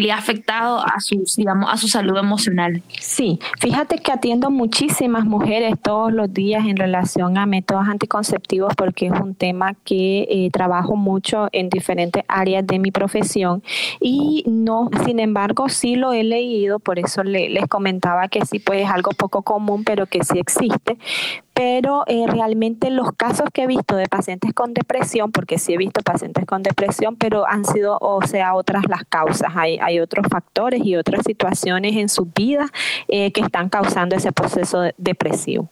le 0.00 0.12
ha 0.12 0.16
afectado 0.16 0.80
a 0.80 0.94
digamos, 1.36 1.72
a 1.72 1.76
su 1.76 1.88
salud 1.88 2.16
emocional. 2.16 2.82
Sí, 3.00 3.38
fíjate 3.58 3.98
que 3.98 4.12
atiendo 4.12 4.50
muchísimas 4.50 5.24
mujeres 5.24 5.74
todos 5.82 6.12
los 6.12 6.32
días 6.32 6.66
en 6.66 6.76
relación 6.76 7.38
a 7.38 7.46
métodos 7.46 7.88
anticonceptivos 7.88 8.74
porque 8.76 9.06
es 9.06 9.12
un 9.12 9.34
tema 9.34 9.74
que 9.84 10.26
eh, 10.30 10.50
trabajo 10.52 10.96
mucho 10.96 11.48
en 11.52 11.68
diferentes 11.68 12.24
áreas 12.28 12.66
de 12.66 12.78
mi 12.78 12.90
profesión 12.90 13.62
y 14.00 14.44
no, 14.46 14.90
sin 15.04 15.20
embargo, 15.20 15.68
sí 15.68 15.96
lo 15.96 16.12
he 16.12 16.24
leído, 16.24 16.78
por 16.78 16.98
eso 16.98 17.22
les 17.22 17.66
comentaba 17.68 18.28
que 18.28 18.44
sí, 18.46 18.58
pues 18.58 18.82
es 18.84 18.90
algo 18.90 19.10
poco 19.12 19.42
común, 19.42 19.84
pero 19.84 20.06
que 20.06 20.24
sí 20.24 20.38
existe 20.38 20.98
pero 21.60 22.04
eh, 22.06 22.24
realmente 22.26 22.88
los 22.88 23.12
casos 23.12 23.50
que 23.52 23.64
he 23.64 23.66
visto 23.66 23.94
de 23.94 24.06
pacientes 24.06 24.54
con 24.54 24.72
depresión, 24.72 25.30
porque 25.30 25.58
sí 25.58 25.74
he 25.74 25.76
visto 25.76 26.00
pacientes 26.00 26.46
con 26.46 26.62
depresión, 26.62 27.16
pero 27.16 27.46
han 27.46 27.66
sido, 27.66 27.98
o 28.00 28.22
sea, 28.26 28.54
otras 28.54 28.84
las 28.88 29.04
causas. 29.04 29.52
Hay, 29.54 29.76
hay 29.76 30.00
otros 30.00 30.26
factores 30.30 30.80
y 30.82 30.96
otras 30.96 31.22
situaciones 31.22 31.96
en 31.96 32.08
su 32.08 32.24
vida 32.24 32.70
eh, 33.08 33.30
que 33.32 33.42
están 33.42 33.68
causando 33.68 34.16
ese 34.16 34.32
proceso 34.32 34.84
depresivo 34.96 35.68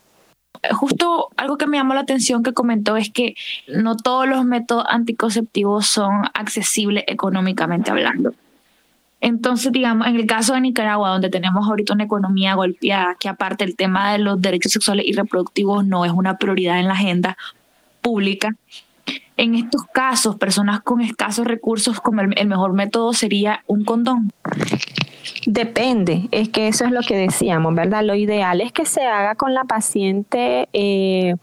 justo 0.73 1.29
algo 1.37 1.57
que 1.57 1.67
me 1.67 1.77
llamó 1.77 1.95
la 1.95 2.01
atención 2.01 2.43
que 2.43 2.53
comentó 2.53 2.97
es 2.97 3.11
que 3.11 3.37
no 3.69 3.97
todos 3.97 4.27
los 4.27 4.45
métodos 4.45 4.85
anticonceptivos 4.89 5.87
son 5.87 6.25
accesibles 6.35 7.05
económicamente 7.07 7.91
hablando. 7.93 8.35
Entonces, 9.21 9.73
digamos, 9.73 10.07
en 10.07 10.17
el 10.17 10.27
caso 10.27 10.55
de 10.55 10.61
Nicaragua, 10.61 11.11
donde 11.11 11.29
tenemos 11.29 11.67
ahorita 11.67 11.95
una 11.95 12.05
economía 12.05 12.55
golpeada, 12.55 13.17
que 13.19 13.29
aparte 13.29 13.65
el 13.65 13.75
tema 13.75 14.13
de 14.13 14.19
los 14.19 14.41
derechos 14.41 14.73
sexuales 14.73 15.07
y 15.07 15.13
reproductivos 15.13 15.85
no 15.85 16.05
es 16.05 16.13
una 16.13 16.39
prioridad 16.39 16.79
en 16.79 16.87
la 16.87 16.95
agenda 16.95 17.37
pública, 18.01 18.55
en 19.37 19.55
estos 19.55 19.85
casos, 19.93 20.37
personas 20.37 20.81
con 20.81 21.01
escasos 21.01 21.47
recursos, 21.47 22.01
como 22.01 22.21
el, 22.21 22.47
mejor 22.47 22.73
método 22.73 23.13
sería 23.13 23.63
un 23.67 23.85
condón. 23.85 24.33
Depende, 25.47 26.29
es 26.33 26.49
que 26.49 26.69
eso 26.69 26.85
es 26.85 26.91
lo 26.91 27.01
que 27.01 27.17
decíamos, 27.17 27.75
¿verdad? 27.75 28.03
Lo 28.03 28.15
ideal 28.15 28.61
es 28.61 28.73
que 28.73 28.85
se 28.85 29.05
haga 29.05 29.35
con 29.35 29.55
la 29.55 29.65
paciente 29.65 30.69
eh, 30.73 31.37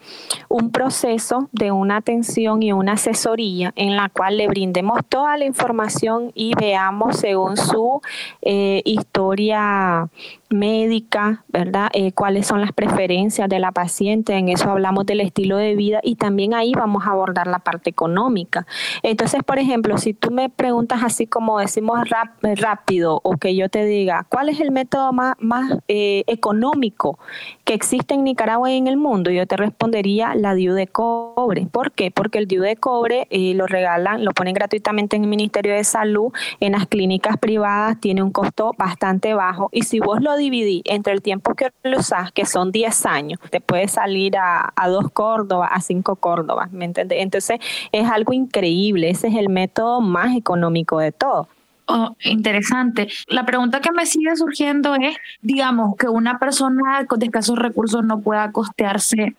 un 0.50 0.72
proceso 0.72 1.50
de 1.52 1.72
una 1.72 1.98
atención 1.98 2.62
y 2.62 2.74
una 2.74 2.94
asesoría 2.94 3.72
en 3.76 3.96
la 3.96 4.10
cual 4.10 4.38
le 4.38 4.48
brindemos 4.48 5.00
toda 5.08 5.38
la 5.38 5.46
información 5.46 6.32
y 6.36 6.54
veamos 6.60 7.18
según 7.18 7.58
su 7.58 8.02
eh, 8.42 8.82
historia 8.86 10.10
médica, 10.56 11.44
¿verdad? 11.50 11.90
Eh, 11.94 12.12
cuáles 12.14 12.48
son 12.48 12.62
las 12.62 12.72
preferencias 12.72 13.48
de 13.50 13.60
la 13.60 13.72
paciente, 13.72 14.34
en 14.34 14.50
eso 14.50 14.70
hablamos 14.70 15.06
del 15.06 15.22
estilo 15.22 15.58
de 15.58 15.76
vida 15.76 16.00
y 16.04 16.16
también 16.16 16.54
ahí 16.54 16.74
vamos 16.74 17.06
a 17.06 17.12
abordar 17.12 17.48
la 17.48 17.60
parte 17.60 17.90
económica. 17.90 18.66
Entonces, 19.04 19.42
por 19.44 19.60
ejemplo, 19.60 19.98
si 19.98 20.14
tú 20.14 20.32
me 20.32 20.50
preguntas 20.50 21.04
así 21.04 21.28
como 21.28 21.60
decimos 21.60 22.00
rápido 22.42 23.20
o 23.24 23.38
que 23.38 23.56
yo 23.56 23.70
te 23.70 23.86
diga, 23.86 24.26
¿cuál 24.30 24.50
es 24.50 24.60
el 24.60 24.72
método 24.72 25.14
más, 25.14 25.36
más 25.40 25.72
eh, 25.88 26.24
económico 26.28 27.20
que 27.64 27.74
existe 27.74 28.14
en 28.14 28.24
Nicaragua 28.24 28.72
y 28.72 28.78
en 28.78 28.88
el 28.88 28.98
mundo? 28.98 29.32
Yo 29.32 29.46
te 29.46 29.58
respondería 29.58 30.36
la 30.36 30.56
DIU 30.56 30.74
de 30.74 30.88
cobre. 30.88 31.68
¿Por 31.72 31.92
qué? 31.92 32.12
Porque 32.12 32.40
el 32.40 32.48
DIU 32.48 32.62
de 32.62 32.78
cobre 32.78 33.28
eh, 33.30 33.54
lo 33.54 33.68
regalan, 33.68 34.24
lo 34.24 34.32
ponen 34.32 34.54
gratuitamente 34.54 35.16
en 35.16 35.24
el 35.24 35.30
Ministerio 35.30 35.74
de 35.74 35.84
Salud, 35.84 36.32
en 36.60 36.72
las 36.72 36.88
clínicas 36.88 37.38
privadas, 37.38 38.00
tiene 38.00 38.24
un 38.24 38.32
costo 38.32 38.72
bastante 38.78 39.34
bajo 39.34 39.70
y 39.72 39.84
si 39.84 40.00
vos 40.00 40.22
lo 40.22 40.36
dividí 40.46 40.82
entre 40.86 41.14
el 41.14 41.22
tiempo 41.22 41.54
que 41.56 41.72
lo 41.84 42.00
usas, 42.00 42.32
que 42.32 42.46
son 42.46 42.72
10 42.72 43.06
años, 43.06 43.40
te 43.50 43.62
puede 43.62 43.88
salir 43.88 44.38
a, 44.38 44.72
dos 44.88 45.12
Córdobas, 45.12 45.70
a 45.72 45.82
cinco 45.82 46.16
Córdobas, 46.16 46.72
¿me 46.72 46.86
entiendes? 46.86 47.18
Entonces 47.22 47.60
es 47.92 48.10
algo 48.10 48.34
increíble, 48.34 49.10
ese 49.10 49.28
es 49.28 49.36
el 49.36 49.50
método 49.50 50.02
más 50.02 50.36
económico 50.36 51.00
de 51.00 51.12
todo. 51.12 51.48
Oh, 51.88 52.16
interesante. 52.24 53.08
La 53.28 53.46
pregunta 53.46 53.80
que 53.80 53.92
me 53.92 54.06
sigue 54.06 54.36
surgiendo 54.36 54.96
es, 54.96 55.16
digamos, 55.42 55.96
que 55.98 56.08
una 56.08 56.40
persona 56.40 57.06
con 57.08 57.22
escasos 57.22 57.60
recursos 57.60 58.04
no 58.04 58.22
pueda 58.22 58.52
costearse 58.52 59.36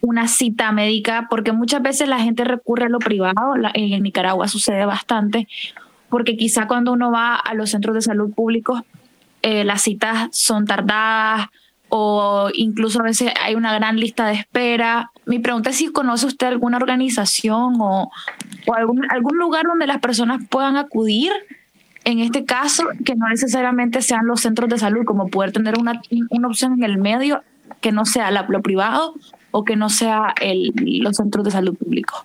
una 0.00 0.28
cita 0.28 0.72
médica, 0.72 1.26
porque 1.30 1.52
muchas 1.52 1.82
veces 1.82 2.08
la 2.08 2.20
gente 2.20 2.44
recurre 2.44 2.86
a 2.86 2.88
lo 2.88 2.98
privado, 2.98 3.54
en 3.74 4.02
Nicaragua 4.02 4.48
sucede 4.48 4.86
bastante, 4.86 5.48
porque 6.08 6.36
quizá 6.36 6.66
cuando 6.66 6.92
uno 6.92 7.10
va 7.10 7.36
a 7.36 7.54
los 7.54 7.70
centros 7.70 7.94
de 7.94 8.02
salud 8.02 8.32
públicos 8.32 8.82
eh, 9.42 9.64
las 9.64 9.82
citas 9.82 10.28
son 10.32 10.66
tardadas 10.66 11.48
o 11.88 12.50
incluso 12.54 13.00
a 13.00 13.04
veces 13.04 13.32
hay 13.40 13.54
una 13.54 13.74
gran 13.74 13.98
lista 13.98 14.26
de 14.26 14.34
espera. 14.34 15.10
Mi 15.26 15.38
pregunta 15.38 15.70
es 15.70 15.76
si 15.76 15.90
conoce 15.90 16.26
usted 16.26 16.46
alguna 16.46 16.76
organización 16.76 17.76
o, 17.80 18.10
algún, 18.74 19.10
algún 19.10 19.38
lugar 19.38 19.64
donde 19.66 19.86
las 19.86 19.98
personas 19.98 20.42
puedan 20.48 20.76
acudir 20.76 21.32
en 22.04 22.20
este 22.20 22.44
caso, 22.44 22.84
que 23.04 23.16
no 23.16 23.28
necesariamente 23.28 24.00
sean 24.00 24.26
los 24.26 24.40
centros 24.40 24.70
de 24.70 24.78
salud, 24.78 25.04
como 25.04 25.28
poder 25.28 25.52
tener 25.52 25.78
una, 25.78 26.00
una 26.30 26.48
opción 26.48 26.72
en 26.74 26.84
el 26.84 26.96
medio 26.96 27.42
que 27.82 27.92
no 27.92 28.06
sea 28.06 28.30
lo 28.30 28.62
privado 28.62 29.14
o 29.50 29.64
que 29.64 29.76
no 29.76 29.90
sea 29.90 30.34
el, 30.40 30.72
los 31.02 31.16
centros 31.16 31.44
de 31.44 31.50
salud 31.50 31.76
públicos. 31.76 32.24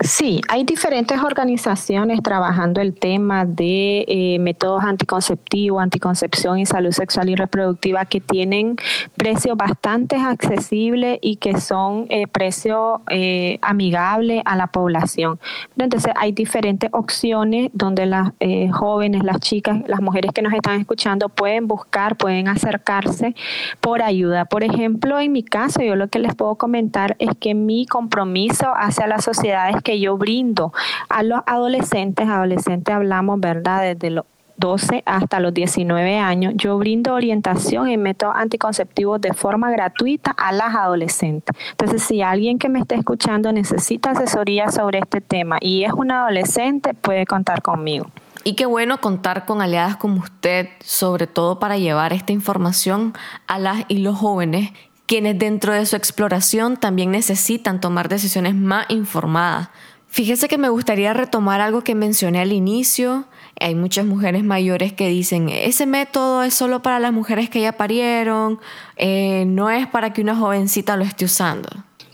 Sí, 0.00 0.40
hay 0.48 0.62
diferentes 0.62 1.20
organizaciones 1.20 2.22
trabajando 2.22 2.80
el 2.80 2.94
tema 2.94 3.44
de 3.44 4.04
eh, 4.06 4.38
métodos 4.38 4.84
anticonceptivos, 4.84 5.82
anticoncepción 5.82 6.60
y 6.60 6.66
salud 6.66 6.92
sexual 6.92 7.28
y 7.30 7.34
reproductiva 7.34 8.04
que 8.04 8.20
tienen 8.20 8.76
precios 9.16 9.56
bastante 9.56 10.14
accesibles 10.14 11.18
y 11.20 11.36
que 11.36 11.60
son 11.60 12.06
eh, 12.10 12.28
precios 12.28 13.00
eh, 13.10 13.58
amigables 13.60 14.42
a 14.44 14.54
la 14.54 14.68
población. 14.68 15.40
entonces 15.76 16.12
hay 16.16 16.30
diferentes 16.30 16.90
opciones 16.92 17.70
donde 17.72 18.06
las 18.06 18.30
eh, 18.38 18.70
jóvenes, 18.70 19.24
las 19.24 19.40
chicas, 19.40 19.82
las 19.88 20.00
mujeres 20.00 20.30
que 20.32 20.42
nos 20.42 20.52
están 20.52 20.80
escuchando 20.80 21.28
pueden 21.28 21.66
buscar, 21.66 22.16
pueden 22.16 22.46
acercarse 22.46 23.34
por 23.80 24.02
ayuda. 24.02 24.44
Por 24.44 24.62
ejemplo, 24.62 25.18
en 25.18 25.32
mi 25.32 25.42
caso, 25.42 25.82
yo 25.82 25.96
lo 25.96 26.06
que 26.06 26.20
les 26.20 26.36
puedo 26.36 26.54
comentar 26.54 27.16
es 27.18 27.30
que 27.40 27.54
mi 27.54 27.84
compromiso 27.84 28.66
hacia 28.76 29.08
las 29.08 29.24
sociedades 29.24 29.82
que 29.88 29.98
yo 29.98 30.18
brindo 30.18 30.70
a 31.08 31.22
los 31.22 31.40
adolescentes, 31.46 32.28
adolescentes 32.28 32.94
hablamos, 32.94 33.40
¿verdad? 33.40 33.94
Desde 33.94 34.10
los 34.10 34.26
12 34.58 35.02
hasta 35.06 35.40
los 35.40 35.54
19 35.54 36.18
años, 36.18 36.52
yo 36.56 36.76
brindo 36.76 37.14
orientación 37.14 37.88
en 37.88 38.02
métodos 38.02 38.34
anticonceptivos 38.36 39.18
de 39.22 39.32
forma 39.32 39.70
gratuita 39.70 40.32
a 40.32 40.52
las 40.52 40.74
adolescentes. 40.74 41.56
Entonces, 41.70 42.02
si 42.02 42.20
alguien 42.20 42.58
que 42.58 42.68
me 42.68 42.80
está 42.80 42.96
escuchando 42.96 43.50
necesita 43.50 44.10
asesoría 44.10 44.70
sobre 44.70 44.98
este 44.98 45.22
tema 45.22 45.56
y 45.58 45.84
es 45.84 45.92
una 45.94 46.20
adolescente, 46.20 46.92
puede 46.92 47.24
contar 47.24 47.62
conmigo. 47.62 48.10
Y 48.44 48.54
qué 48.54 48.66
bueno 48.66 49.00
contar 49.00 49.46
con 49.46 49.62
aliadas 49.62 49.96
como 49.96 50.20
usted, 50.20 50.68
sobre 50.80 51.26
todo 51.26 51.58
para 51.58 51.78
llevar 51.78 52.12
esta 52.12 52.32
información 52.32 53.14
a 53.46 53.58
las 53.58 53.84
y 53.88 53.98
los 53.98 54.18
jóvenes 54.18 54.70
quienes 55.08 55.36
dentro 55.38 55.72
de 55.72 55.84
su 55.86 55.96
exploración 55.96 56.76
también 56.76 57.10
necesitan 57.10 57.80
tomar 57.80 58.08
decisiones 58.08 58.54
más 58.54 58.86
informadas 58.88 59.70
Fíjese 60.10 60.48
que 60.48 60.56
me 60.56 60.70
gustaría 60.70 61.12
retomar 61.12 61.60
algo 61.60 61.82
que 61.82 61.94
mencioné 61.94 62.40
al 62.40 62.52
inicio. 62.52 63.26
Hay 63.60 63.74
muchas 63.74 64.06
mujeres 64.06 64.42
mayores 64.42 64.94
que 64.94 65.08
dicen, 65.08 65.50
ese 65.50 65.84
método 65.84 66.42
es 66.42 66.54
solo 66.54 66.80
para 66.80 66.98
las 66.98 67.12
mujeres 67.12 67.50
que 67.50 67.60
ya 67.60 67.72
parieron, 67.72 68.58
eh, 68.96 69.44
no 69.46 69.68
es 69.68 69.86
para 69.86 70.12
que 70.14 70.22
una 70.22 70.34
jovencita 70.34 70.96
lo 70.96 71.04
esté 71.04 71.26
usando. 71.26 71.68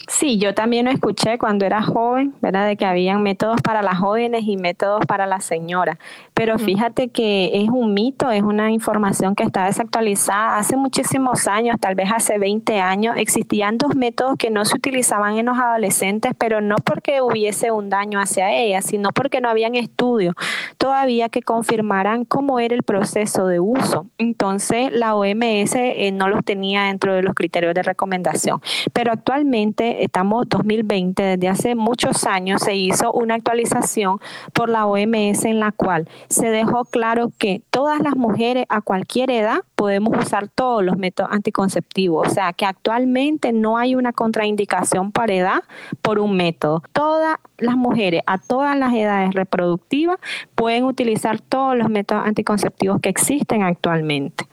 Sí, 0.09 0.39
yo 0.39 0.55
también 0.55 0.85
lo 0.85 0.91
escuché 0.91 1.39
cuando 1.39 1.65
era 1.65 1.83
joven, 1.83 2.35
¿verdad? 2.43 2.67
De 2.67 2.77
que 2.77 2.85
habían 2.85 3.23
métodos 3.23 3.63
para 3.63 3.81
las 3.81 3.99
jóvenes 3.99 4.43
y 4.45 4.57
métodos 4.57 5.07
para 5.07 5.27
las 5.27 5.45
señoras. 5.45 5.97
Pero 6.35 6.59
fíjate 6.59 7.09
que 7.09 7.53
es 7.55 7.69
un 7.69 7.95
mito, 7.95 8.31
es 8.33 8.43
una 8.43 8.73
información 8.73 9.37
que 9.37 9.45
está 9.45 9.67
desactualizada. 9.67 10.59
Hace 10.59 10.77
muchísimos 10.77 11.47
años, 11.47 11.77
tal 11.81 11.95
vez 11.95 12.11
hace 12.13 12.39
20 12.39 12.81
años, 12.81 13.15
existían 13.17 13.79
dos 13.79 13.95
métodos 13.95 14.37
que 14.37 14.51
no 14.51 14.65
se 14.65 14.77
utilizaban 14.77 15.39
en 15.39 15.47
los 15.47 15.57
adolescentes, 15.57 16.33
pero 16.37 16.61
no 16.61 16.75
porque 16.85 17.23
hubiese 17.23 17.71
un 17.71 17.89
daño 17.89 18.19
hacia 18.19 18.53
ellas, 18.53 18.85
sino 18.85 19.11
porque 19.11 19.41
no 19.41 19.49
habían 19.49 19.77
estudios 19.77 20.35
todavía 20.77 21.29
que 21.29 21.43
confirmaran 21.43 22.25
cómo 22.25 22.59
era 22.59 22.75
el 22.75 22.83
proceso 22.83 23.47
de 23.47 23.61
uso. 23.61 24.07
Entonces, 24.19 24.91
la 24.93 25.15
OMS 25.15 25.75
eh, 25.77 26.11
no 26.13 26.29
los 26.29 26.45
tenía 26.45 26.85
dentro 26.85 27.15
de 27.15 27.23
los 27.23 27.35
criterios 27.35 27.75
de 27.75 27.83
recomendación. 27.83 28.61
Pero 28.93 29.13
actualmente 29.13 30.03
estamos 30.03 30.49
2020, 30.49 31.23
desde 31.23 31.49
hace 31.49 31.75
muchos 31.75 32.25
años 32.25 32.63
se 32.63 32.75
hizo 32.75 33.13
una 33.13 33.37
actualización 33.37 34.19
por 34.53 34.69
la 34.69 34.87
OMS 34.87 35.45
en 35.45 35.61
la 35.61 35.73
cual 35.73 36.09
se 36.29 36.51
dejó 36.51 36.85
claro 36.85 37.31
que 37.39 37.63
todas 37.71 38.01
las 38.01 38.17
mujeres 38.17 38.67
a 38.69 38.81
cualquier 38.81 39.31
edad 39.31 39.59
podemos 39.75 40.17
usar 40.19 40.49
todos 40.49 40.85
los 40.85 40.97
métodos 40.97 41.33
anticonceptivos, 41.33 42.29
o 42.29 42.31
sea 42.31 42.53
que 42.53 42.67
actualmente 42.67 43.53
no 43.53 43.79
hay 43.79 43.95
una 43.95 44.13
contraindicación 44.13 45.13
para 45.13 45.35
edad 45.35 45.63
por 46.03 46.19
un 46.19 46.37
método. 46.37 46.83
Todas 46.93 47.37
las 47.59 47.77
mujeres 47.77 48.23
a 48.27 48.39
todas 48.39 48.77
las 48.79 48.93
edades 48.93 49.35
reproductivas 49.35 50.19
pueden 50.55 50.85
utilizar 50.85 51.41
todos 51.41 51.77
los 51.77 51.89
métodos 51.89 52.27
anticonceptivos 52.27 53.01
que 53.01 53.09
existen 53.09 53.63
actualmente. 53.63 54.47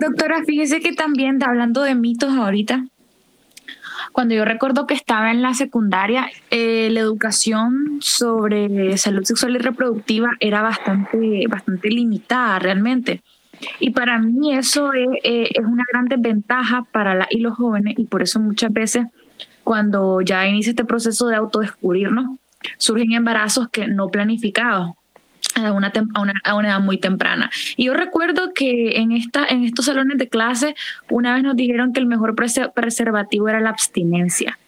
Doctora, 0.00 0.44
fíjese 0.44 0.80
que 0.80 0.92
también 0.92 1.42
hablando 1.42 1.82
de 1.82 1.94
mitos 1.94 2.32
ahorita, 2.32 2.84
cuando 4.12 4.34
yo 4.34 4.44
recuerdo 4.44 4.86
que 4.86 4.94
estaba 4.94 5.30
en 5.30 5.42
la 5.42 5.54
secundaria, 5.54 6.30
eh, 6.50 6.88
la 6.90 7.00
educación 7.00 7.98
sobre 8.00 8.96
salud 8.96 9.24
sexual 9.24 9.56
y 9.56 9.58
reproductiva 9.58 10.30
era 10.40 10.62
bastante, 10.62 11.46
bastante 11.48 11.88
limitada 11.88 12.58
realmente. 12.58 13.22
Y 13.80 13.90
para 13.90 14.18
mí 14.18 14.54
eso 14.54 14.92
es, 14.92 15.08
eh, 15.24 15.48
es 15.52 15.64
una 15.64 15.84
gran 15.92 16.06
desventaja 16.06 16.86
para 16.92 17.14
la 17.14 17.26
y 17.30 17.40
los 17.40 17.56
jóvenes 17.56 17.94
y 17.98 18.04
por 18.04 18.22
eso 18.22 18.38
muchas 18.38 18.72
veces 18.72 19.06
cuando 19.64 20.20
ya 20.22 20.46
inicia 20.46 20.70
este 20.70 20.84
proceso 20.84 21.26
de 21.26 21.36
autodescubrirnos, 21.36 22.38
surgen 22.78 23.12
embarazos 23.12 23.68
que 23.68 23.86
no 23.86 24.08
planificados 24.08 24.92
a 25.54 25.72
una, 25.72 25.92
a, 26.14 26.20
una, 26.20 26.34
a 26.44 26.54
una, 26.54 26.68
edad 26.68 26.80
muy 26.80 26.98
temprana. 26.98 27.50
Y 27.76 27.86
yo 27.86 27.94
recuerdo 27.94 28.52
que 28.54 28.96
en, 28.98 29.12
esta, 29.12 29.46
en 29.46 29.64
estos 29.64 29.86
salones 29.86 30.18
de 30.18 30.28
clase 30.28 30.74
una 31.10 31.34
vez 31.34 31.42
nos 31.42 31.56
dijeron 31.56 31.92
que 31.92 32.00
el 32.00 32.06
mejor 32.06 32.34
preservativo 32.34 33.48
era 33.48 33.60
la 33.60 33.70
abstinencia. 33.70 34.58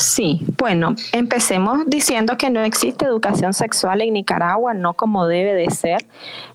Sí, 0.00 0.40
bueno, 0.56 0.94
empecemos 1.12 1.80
diciendo 1.86 2.38
que 2.38 2.48
no 2.48 2.60
existe 2.60 3.04
educación 3.04 3.52
sexual 3.52 4.00
en 4.00 4.14
Nicaragua, 4.14 4.72
no 4.72 4.94
como 4.94 5.26
debe 5.26 5.52
de 5.52 5.68
ser, 5.70 6.06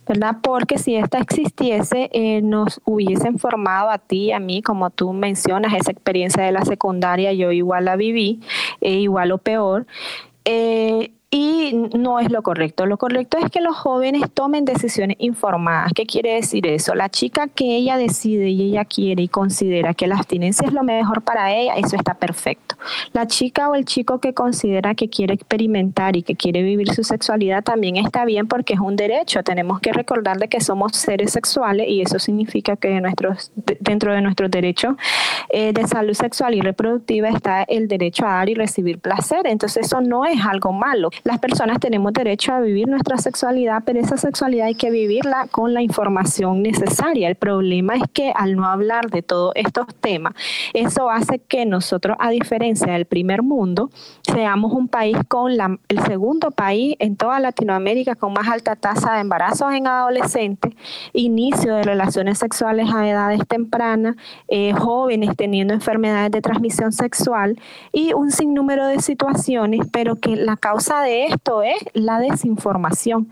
¿verdad? 0.08 0.38
Porque 0.42 0.80
si 0.80 0.96
esta 0.96 1.20
existiese, 1.20 2.10
eh, 2.12 2.42
nos 2.42 2.82
hubiesen 2.86 3.38
formado 3.38 3.92
a 3.92 4.00
ti 4.00 4.26
y 4.26 4.32
a 4.32 4.40
mí, 4.40 4.64
como 4.64 4.90
tú 4.90 5.14
mencionas, 5.14 5.74
esa 5.76 5.92
experiencia 5.92 6.44
de 6.44 6.54
la 6.54 6.66
secundaria, 6.66 7.34
yo 7.34 7.52
igual 7.52 7.86
la 7.86 7.96
viví, 7.96 8.40
e 8.82 8.94
igual 8.94 9.32
o 9.32 9.38
peor. 9.38 9.86
Eh, 10.46 11.12
y 11.32 11.74
no 11.96 12.20
es 12.20 12.32
lo 12.32 12.44
correcto. 12.44 12.86
Lo 12.86 12.98
correcto 12.98 13.38
es 13.38 13.50
que 13.50 13.60
los 13.60 13.76
jóvenes 13.76 14.24
tomen 14.34 14.64
decisiones 14.64 15.18
informadas. 15.20 15.92
¿Qué 15.94 16.06
quiere 16.06 16.36
decir 16.36 16.68
eso? 16.68 16.96
La 16.96 17.10
chica 17.10 17.48
que 17.48 17.76
ella 17.76 17.98
decide 17.98 18.50
y 18.50 18.70
ella 18.70 18.86
quiere 18.86 19.24
y 19.24 19.28
considera 19.28 19.94
que 19.94 20.08
la 20.08 20.16
abstinencia 20.16 20.68
es 20.68 20.74
lo 20.74 20.84
mejor 20.84 21.24
para 21.24 21.54
ella, 21.54 21.76
eso 21.76 21.96
está 21.96 22.14
perfecto. 22.14 22.76
La 23.14 23.28
chica 23.28 23.70
o 23.70 23.76
el 23.76 23.86
chico 23.86 24.20
que 24.20 24.34
considera 24.34 24.96
que 24.96 25.10
quiere 25.10 25.34
experimentar 25.34 26.16
y 26.16 26.24
que 26.24 26.36
quiere 26.36 26.62
vivir 26.62 26.94
su 26.94 27.04
sexualidad 27.04 27.64
también 27.64 27.98
está 27.98 28.26
bien 28.26 28.48
porque 28.48 28.74
es 28.74 28.80
un 28.80 28.96
derecho. 28.96 29.44
Tenemos 29.44 29.80
que 29.80 29.92
recordarle 29.94 30.48
que 30.48 30.62
somos 30.62 30.96
seres 30.96 31.32
sexuales 31.32 31.88
y 31.90 32.02
eso 32.02 32.20
significa 32.20 32.76
que 32.76 33.02
nuestros, 33.02 33.52
dentro 33.80 34.14
de 34.14 34.22
nuestros 34.22 34.52
derechos 34.52 34.96
eh, 35.50 35.74
de 35.74 35.88
salud 35.88 36.14
sexual 36.14 36.54
y 36.56 36.62
reproductiva 36.62 37.30
está 37.30 37.64
el 37.64 37.88
derecho 37.88 38.26
a 38.26 38.36
dar 38.36 38.50
y 38.50 38.54
recibir 38.54 39.00
placer. 39.00 39.48
Entonces 39.48 39.88
eso 39.88 40.02
no 40.02 40.26
es 40.26 40.40
algo 40.46 40.72
malo 40.72 41.10
las 41.24 41.40
personas 41.40 41.80
tenemos 41.80 42.14
derecho 42.14 42.54
a 42.54 42.60
vivir 42.60 42.88
nuestra 42.88 43.18
sexualidad, 43.18 43.84
pero 43.86 44.00
esa 44.00 44.18
sexualidad 44.18 44.68
hay 44.68 44.76
que 44.76 44.92
vivirla 44.92 45.48
con 45.52 45.74
la 45.74 45.82
información 45.82 46.62
necesaria. 46.62 47.28
El 47.28 47.36
problema 47.36 47.96
es 47.96 48.04
que 48.14 48.32
al 48.36 48.56
no 48.56 48.66
hablar 48.66 49.10
de 49.10 49.22
todos 49.22 49.54
estos 49.56 49.88
temas, 49.96 50.34
eso 50.74 51.10
hace 51.10 51.40
que 51.40 51.66
nosotros, 51.66 52.18
a 52.20 52.30
diferencia 52.30 52.94
del 52.94 53.06
primer 53.06 53.42
mundo, 53.42 53.90
seamos 54.22 54.74
un 54.74 54.88
país 54.88 55.18
con 55.28 55.58
la, 55.58 55.78
el 55.88 56.00
segundo 56.04 56.52
país 56.52 56.96
en 57.00 57.16
toda 57.16 57.40
Latinoamérica 57.40 58.16
con 58.16 58.34
más 58.34 58.48
alta 58.48 58.76
tasa 58.76 59.14
de 59.14 59.22
embarazos 59.22 59.74
en 59.74 59.88
adolescentes, 59.88 60.74
inicio 61.14 61.76
de 61.76 61.84
relaciones 61.84 62.40
sexuales 62.40 62.94
a 62.94 63.08
edades 63.08 63.42
tempranas, 63.48 64.16
eh, 64.48 64.74
jóvenes 64.74 65.36
teniendo 65.36 65.74
enfermedades 65.74 66.32
de 66.32 66.42
transmisión 66.42 66.92
sexual 66.92 67.60
y 67.92 68.14
un 68.14 68.32
sinnúmero 68.32 68.88
de 68.88 69.00
situaciones, 69.00 69.82
pero 69.92 70.16
que 70.16 70.36
la 70.36 70.58
causa 70.58 71.02
de 71.06 71.28
esto 71.28 71.62
es 71.62 71.78
la 71.94 72.20
desinformación, 72.20 73.32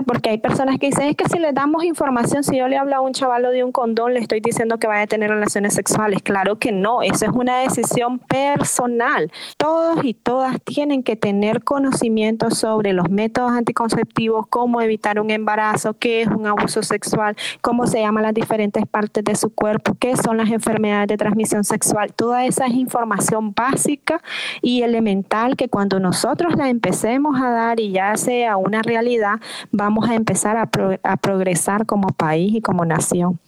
porque 0.00 0.30
hay 0.30 0.38
personas 0.38 0.78
que 0.78 0.86
dicen, 0.86 1.08
es 1.08 1.16
que 1.16 1.28
si 1.28 1.38
le 1.38 1.52
damos 1.52 1.84
información, 1.84 2.42
si 2.42 2.56
yo 2.56 2.68
le 2.68 2.78
hablo 2.78 2.96
a 2.96 3.00
un 3.00 3.12
chavalo 3.12 3.50
de 3.50 3.62
un 3.62 3.72
condón, 3.72 4.14
le 4.14 4.20
estoy 4.20 4.40
diciendo 4.40 4.78
que 4.78 4.86
vaya 4.86 5.02
a 5.02 5.06
tener 5.06 5.28
relaciones 5.28 5.74
sexuales. 5.74 6.22
Claro 6.22 6.58
que 6.58 6.72
no, 6.72 7.02
eso 7.02 7.26
es 7.26 7.32
una 7.32 7.58
decisión 7.58 8.18
personal. 8.18 9.30
Todos 9.58 10.02
y 10.04 10.14
todas 10.14 10.56
tienen 10.64 11.02
que 11.02 11.16
tener 11.16 11.62
conocimiento 11.62 12.50
sobre 12.50 12.94
los 12.94 13.10
métodos 13.10 13.52
anticonceptivos, 13.52 14.46
cómo 14.46 14.80
evitar 14.80 15.20
un 15.20 15.30
embarazo, 15.30 15.94
qué 15.98 16.22
es 16.22 16.28
un 16.28 16.46
abuso 16.46 16.82
sexual, 16.82 17.36
cómo 17.60 17.86
se 17.86 18.00
llaman 18.00 18.22
las 18.22 18.34
diferentes 18.34 18.86
partes 18.86 19.24
de 19.24 19.34
su 19.34 19.54
cuerpo, 19.54 19.94
qué 19.98 20.16
son 20.16 20.38
las 20.38 20.50
enfermedades 20.50 21.08
de 21.08 21.16
transmisión 21.18 21.64
sexual. 21.64 22.14
Toda 22.14 22.46
esa 22.46 22.66
es 22.66 22.74
información 22.74 23.52
básica 23.52 24.22
y 24.62 24.82
elemental 24.82 25.56
que 25.56 25.68
cuando 25.68 26.00
nosotros 26.00 26.54
la 26.56 26.70
empecemos 26.70 27.40
a 27.40 27.50
dar 27.50 27.80
y 27.80 27.90
ya 27.92 28.16
sea 28.16 28.56
una 28.56 28.80
realidad, 28.80 29.40
vamos 29.82 30.08
a 30.08 30.14
empezar 30.14 30.56
a, 30.56 31.16
progresar 31.16 31.86
como 31.86 32.08
país 32.08 32.54
y 32.54 32.60
como 32.60 32.84
nación. 32.84 33.38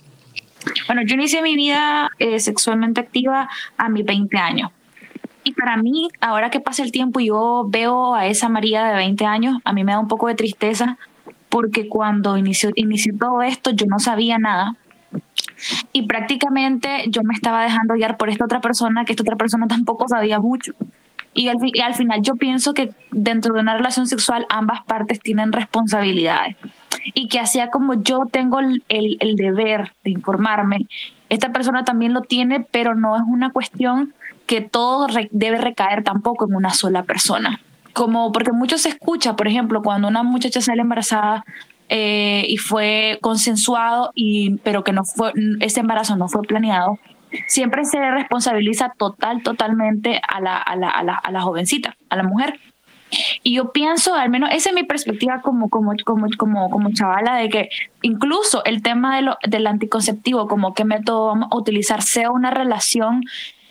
Bueno, 0.86 1.02
yo 1.02 1.14
inicié 1.14 1.42
mi 1.42 1.56
vida 1.56 2.10
eh, 2.18 2.40
sexualmente 2.40 3.00
activa 3.00 3.48
a 3.76 3.88
mis 3.88 4.04
20 4.04 4.36
años. 4.38 4.70
Y 5.44 5.52
para 5.52 5.76
mí, 5.76 6.08
ahora 6.20 6.50
que 6.50 6.60
pasa 6.60 6.82
el 6.82 6.90
tiempo 6.90 7.20
y 7.20 7.26
yo 7.26 7.66
veo 7.68 8.14
a 8.14 8.26
esa 8.26 8.48
María 8.48 8.84
de 8.86 8.94
20 8.94 9.26
años, 9.26 9.58
a 9.64 9.72
mí 9.72 9.84
me 9.84 9.92
da 9.92 9.98
un 9.98 10.08
poco 10.08 10.28
de 10.28 10.34
tristeza 10.34 10.96
porque 11.50 11.88
cuando 11.88 12.36
inició, 12.36 12.70
inició 12.74 13.16
todo 13.16 13.42
esto 13.42 13.70
yo 13.70 13.86
no 13.86 13.98
sabía 13.98 14.38
nada. 14.38 14.74
Y 15.92 16.06
prácticamente 16.06 17.04
yo 17.08 17.22
me 17.22 17.34
estaba 17.34 17.62
dejando 17.62 17.94
guiar 17.94 18.16
por 18.16 18.28
esta 18.28 18.44
otra 18.44 18.60
persona, 18.60 19.04
que 19.04 19.12
esta 19.12 19.22
otra 19.22 19.36
persona 19.36 19.68
tampoco 19.68 20.08
sabía 20.08 20.40
mucho. 20.40 20.72
Y 21.34 21.48
al, 21.48 21.94
final 21.94 22.22
yo 22.22 22.36
pienso 22.36 22.74
que 22.74 22.90
dentro 23.10 23.54
de 23.54 23.60
una 23.60 23.76
relación 23.76 24.06
sexual 24.06 24.46
ambas 24.48 24.84
partes 24.84 25.20
tienen 25.20 25.52
responsabilidades 25.52 26.56
y 27.12 27.28
que 27.28 27.40
hacía 27.40 27.70
como 27.70 27.94
yo 27.94 28.26
tengo 28.30 28.60
el, 28.60 28.82
el, 28.88 29.36
deber 29.36 29.92
de 30.04 30.12
informarme, 30.12 30.86
esta 31.28 31.52
persona 31.52 31.84
también 31.84 32.14
lo 32.14 32.22
tiene, 32.22 32.60
pero 32.60 32.94
no 32.94 33.16
es 33.16 33.22
una 33.26 33.50
cuestión 33.50 34.14
que 34.46 34.60
todo 34.60 35.08
debe 35.32 35.58
recaer 35.58 36.04
tampoco 36.04 36.46
en 36.46 36.54
una 36.54 36.70
sola 36.70 37.02
persona. 37.02 37.60
Como 37.92 38.30
porque 38.32 38.52
mucho 38.52 38.78
se 38.78 38.90
escucha, 38.90 39.34
por 39.34 39.48
ejemplo, 39.48 39.82
cuando 39.82 40.08
una 40.08 40.22
muchacha 40.22 40.60
sale 40.60 40.82
embarazada 40.82 41.44
eh, 41.88 42.44
y 42.48 42.56
fue 42.58 43.18
consensuado, 43.20 44.12
y, 44.14 44.56
pero 44.58 44.84
que 44.84 44.92
no 44.92 45.04
fue, 45.04 45.32
ese 45.60 45.80
embarazo 45.80 46.16
no 46.16 46.28
fue 46.28 46.42
planeado, 46.42 46.98
siempre 47.46 47.84
se 47.84 47.98
responsabiliza 48.10 48.92
total, 48.96 49.42
totalmente 49.42 50.20
a 50.26 50.40
la, 50.40 50.56
a 50.56 50.76
la, 50.76 50.88
a 50.88 51.02
la, 51.02 51.14
a 51.14 51.30
la 51.30 51.40
jovencita, 51.40 51.96
a 52.08 52.16
la 52.16 52.22
mujer. 52.22 52.58
Y 53.42 53.54
yo 53.54 53.72
pienso, 53.72 54.14
al 54.14 54.30
menos 54.30 54.50
esa 54.52 54.70
es 54.70 54.74
mi 54.74 54.82
perspectiva 54.82 55.40
como, 55.40 55.70
como, 55.70 55.92
como, 56.04 56.26
como, 56.36 56.70
como 56.70 56.92
chavala, 56.92 57.36
de 57.36 57.48
que 57.48 57.68
incluso 58.02 58.64
el 58.64 58.82
tema 58.82 59.16
de 59.16 59.22
lo, 59.22 59.38
del 59.46 59.66
anticonceptivo, 59.66 60.48
como 60.48 60.74
qué 60.74 60.84
método 60.84 61.26
vamos 61.26 61.48
a 61.50 61.56
utilizar, 61.56 62.02
sea 62.02 62.30
una 62.30 62.50
relación 62.50 63.22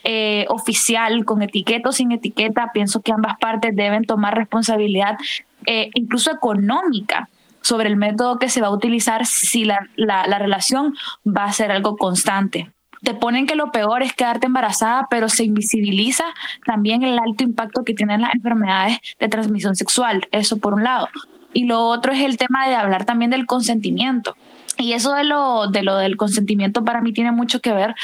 eh, 0.04 0.46
oficial, 0.48 1.24
con 1.24 1.42
etiqueta 1.42 1.88
o 1.88 1.92
sin 1.92 2.12
etiqueta, 2.12 2.70
pienso 2.72 3.02
que 3.02 3.12
ambas 3.12 3.38
partes 3.38 3.74
deben 3.74 4.04
tomar 4.04 4.34
responsabilidad, 4.34 5.18
eh, 5.66 5.90
incluso 5.94 6.30
económica, 6.30 7.28
sobre 7.60 7.88
el 7.88 7.96
método 7.96 8.38
que 8.38 8.50
se 8.50 8.60
va 8.60 8.66
a 8.66 8.70
utilizar 8.70 9.24
si 9.24 9.64
la, 9.64 9.88
la, 9.96 10.26
la 10.26 10.38
relación 10.38 10.94
va 11.26 11.44
a 11.44 11.52
ser 11.52 11.70
algo 11.70 11.96
constante 11.96 12.70
te 13.04 13.14
ponen 13.14 13.46
que 13.46 13.54
lo 13.54 13.70
peor 13.70 14.02
es 14.02 14.12
quedarte 14.12 14.46
embarazada, 14.46 15.06
pero 15.08 15.28
se 15.28 15.44
invisibiliza 15.44 16.24
también 16.66 17.02
el 17.02 17.18
alto 17.18 17.44
impacto 17.44 17.84
que 17.84 17.94
tienen 17.94 18.22
las 18.22 18.34
enfermedades 18.34 18.98
de 19.20 19.28
transmisión 19.28 19.76
sexual. 19.76 20.26
Eso 20.32 20.58
por 20.58 20.74
un 20.74 20.84
lado. 20.84 21.08
Y 21.52 21.66
lo 21.66 21.86
otro 21.86 22.12
es 22.12 22.20
el 22.22 22.36
tema 22.36 22.68
de 22.68 22.74
hablar 22.74 23.04
también 23.04 23.30
del 23.30 23.46
consentimiento. 23.46 24.36
Y 24.76 24.92
eso 24.92 25.12
de 25.12 25.24
lo, 25.24 25.68
de 25.68 25.82
lo 25.82 25.96
del 25.96 26.16
consentimiento 26.16 26.84
para 26.84 27.00
mí 27.00 27.12
tiene 27.12 27.30
mucho 27.30 27.60
que 27.60 27.72
ver 27.72 27.94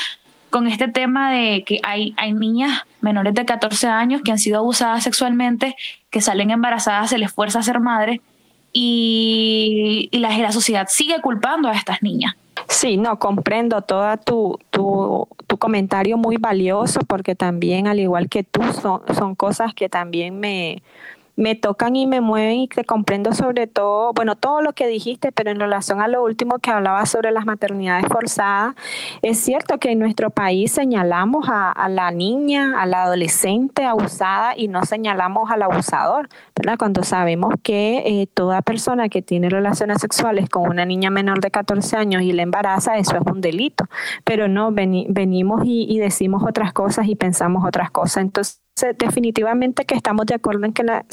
con 0.51 0.67
este 0.67 0.89
tema 0.89 1.33
de 1.33 1.65
que 1.65 1.81
hay, 1.83 2.15
hay 2.17 2.33
niñas 2.33 2.83
menores 3.01 3.35
de 3.35 3.45
14 3.45 3.89
años 3.89 4.23
que 4.23 4.33
han 4.33 4.39
sido 4.39 4.59
abusadas 4.59 5.03
sexualmente, 5.03 5.77
que 6.11 6.21
salen 6.21 6.51
embarazadas, 6.51 7.11
se 7.11 7.19
les 7.19 7.33
fuerza 7.33 7.61
a 7.61 7.63
ser 7.63 7.81
madres 7.81 8.21
y, 8.73 10.09
y 10.13 10.19
la, 10.19 10.37
la 10.37 10.53
sociedad 10.53 10.87
sigue 10.89 11.21
culpando 11.21 11.69
a 11.69 11.73
estas 11.73 12.03
niñas. 12.03 12.35
Sí, 12.69 12.97
no, 12.97 13.19
comprendo 13.19 13.83
toda 13.83 14.17
tu, 14.17 14.59
tu, 14.71 15.29
tu, 15.47 15.59
comentario 15.59 16.17
muy 16.17 16.37
valioso 16.37 17.01
porque 17.07 17.35
también, 17.35 17.87
al 17.87 18.01
igual 18.01 18.29
que 18.29 18.43
tú, 18.45 18.63
son, 18.73 19.03
son 19.15 19.35
cosas 19.35 19.75
que 19.75 19.89
también 19.89 20.39
me, 20.41 20.83
me 21.41 21.55
tocan 21.55 21.97
y 21.97 22.07
me 22.07 22.21
mueven 22.21 22.61
y 22.61 22.69
te 22.69 22.85
comprendo 22.85 23.33
sobre 23.33 23.67
todo, 23.67 24.13
bueno, 24.13 24.37
todo 24.37 24.61
lo 24.61 24.75
que 24.75 24.87
dijiste, 24.87 25.33
pero 25.33 25.51
en 25.51 25.59
relación 25.59 26.03
a 26.03 26.07
lo 26.07 26.23
último 26.23 26.59
que 26.59 26.71
hablaba 26.71 27.07
sobre 27.07 27.31
las 27.31 27.47
maternidades 27.47 28.07
forzadas, 28.09 28.75
es 29.23 29.39
cierto 29.41 29.79
que 29.79 29.93
en 29.93 29.99
nuestro 29.99 30.29
país 30.29 30.71
señalamos 30.71 31.47
a, 31.49 31.89
la 31.89 32.11
niña, 32.11 32.81
a 32.81 32.85
la 32.85 33.05
adolescente 33.05 33.85
abusada 33.85 34.53
y 34.55 34.69
no 34.69 34.85
señalamos 34.85 35.51
al 35.51 35.63
abusador, 35.63 36.29
¿verdad? 36.55 36.77
Cuando 36.79 37.05
sabemos 37.05 37.55
que 37.63 38.03
eh, 38.05 38.27
toda 38.27 38.61
persona 38.61 39.09
que 39.09 39.23
tiene 39.23 39.49
relaciones 39.49 40.03
sexuales 40.03 40.51
con 40.51 40.69
una 40.69 40.85
niña 40.85 41.09
menor 41.09 41.41
de 41.41 41.51
14 41.51 41.97
años 41.97 42.23
y 42.23 42.33
la 42.33 42.43
embaraza, 42.43 42.99
eso 42.99 43.17
es 43.17 43.23
un 43.27 43.41
delito, 43.41 43.87
pero 44.25 44.47
no, 44.47 44.73
venimos 44.73 45.63
y, 45.65 45.87
y 45.89 46.01
decimos 46.01 46.43
otras 46.47 46.75
cosas 46.75 47.09
y 47.09 47.17
pensamos 47.17 47.65
otras 47.67 47.91
cosas. 47.91 48.25
Entonces, 48.25 48.61
definitivamente 48.97 49.85
que 49.85 49.95
estamos 49.95 50.27
de 50.27 50.35
acuerdo 50.35 50.65
en 50.67 50.73
que 50.73 50.83
la 50.83 51.05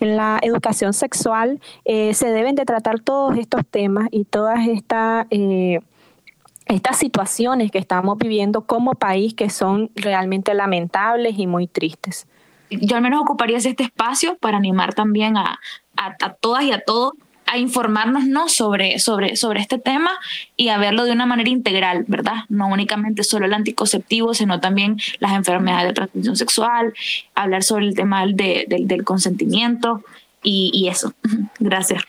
en 0.00 0.16
la 0.16 0.38
educación 0.42 0.92
sexual 0.92 1.60
eh, 1.84 2.14
se 2.14 2.30
deben 2.30 2.54
de 2.54 2.64
tratar 2.64 3.00
todos 3.00 3.36
estos 3.36 3.62
temas 3.66 4.08
y 4.10 4.24
todas 4.24 4.66
estas 4.66 5.26
eh, 5.30 5.80
estas 6.66 6.96
situaciones 6.96 7.70
que 7.70 7.78
estamos 7.78 8.16
viviendo 8.18 8.62
como 8.62 8.94
país 8.94 9.34
que 9.34 9.50
son 9.50 9.90
realmente 9.94 10.54
lamentables 10.54 11.38
y 11.38 11.46
muy 11.46 11.66
tristes. 11.66 12.26
Yo 12.70 12.96
al 12.96 13.02
menos 13.02 13.20
ocuparía 13.20 13.58
este 13.58 13.82
espacio 13.82 14.36
para 14.38 14.56
animar 14.56 14.94
también 14.94 15.36
a, 15.36 15.60
a 15.96 16.34
todas 16.34 16.64
y 16.64 16.72
a 16.72 16.80
todos 16.80 17.12
a 17.46 17.58
informarnos 17.58 18.26
¿no? 18.26 18.48
sobre, 18.48 18.98
sobre, 18.98 19.36
sobre 19.36 19.60
este 19.60 19.78
tema 19.78 20.10
y 20.56 20.68
a 20.68 20.78
verlo 20.78 21.04
de 21.04 21.12
una 21.12 21.26
manera 21.26 21.50
integral, 21.50 22.04
¿verdad? 22.08 22.44
No 22.48 22.68
únicamente 22.68 23.24
solo 23.24 23.46
el 23.46 23.54
anticonceptivo, 23.54 24.34
sino 24.34 24.60
también 24.60 24.98
las 25.20 25.32
enfermedades 25.32 25.88
de 25.88 25.94
transmisión 25.94 26.36
sexual, 26.36 26.94
hablar 27.34 27.62
sobre 27.62 27.86
el 27.86 27.94
tema 27.94 28.26
de, 28.26 28.66
del 28.68 29.04
consentimiento 29.04 30.02
y, 30.42 30.70
y 30.72 30.88
eso. 30.88 31.14
Gracias. 31.58 32.02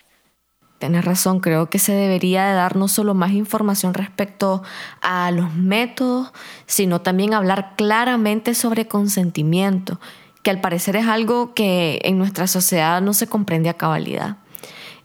Tienes 0.77 1.05
razón, 1.05 1.39
creo 1.39 1.69
que 1.69 1.79
se 1.79 1.93
debería 1.93 2.45
de 2.47 2.53
dar 2.53 2.75
no 2.75 2.87
solo 2.89 3.13
más 3.13 3.31
información 3.31 3.93
respecto 3.93 4.61
a 5.01 5.31
los 5.31 5.53
métodos, 5.55 6.33
sino 6.65 6.99
también 7.01 7.33
hablar 7.33 7.73
claramente 7.77 8.53
sobre 8.53 8.87
consentimiento, 8.87 10.01
que 10.43 10.51
al 10.51 10.59
parecer 10.59 10.97
es 10.97 11.07
algo 11.07 11.53
que 11.53 12.01
en 12.03 12.17
nuestra 12.17 12.45
sociedad 12.45 13.01
no 13.01 13.13
se 13.13 13.27
comprende 13.27 13.69
a 13.69 13.75
cabalidad. 13.75 14.37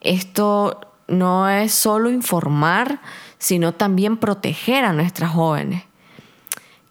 Esto 0.00 0.80
no 1.08 1.48
es 1.48 1.72
solo 1.72 2.10
informar, 2.10 3.00
sino 3.38 3.72
también 3.72 4.16
proteger 4.16 4.84
a 4.84 4.92
nuestras 4.92 5.32
jóvenes. 5.32 5.84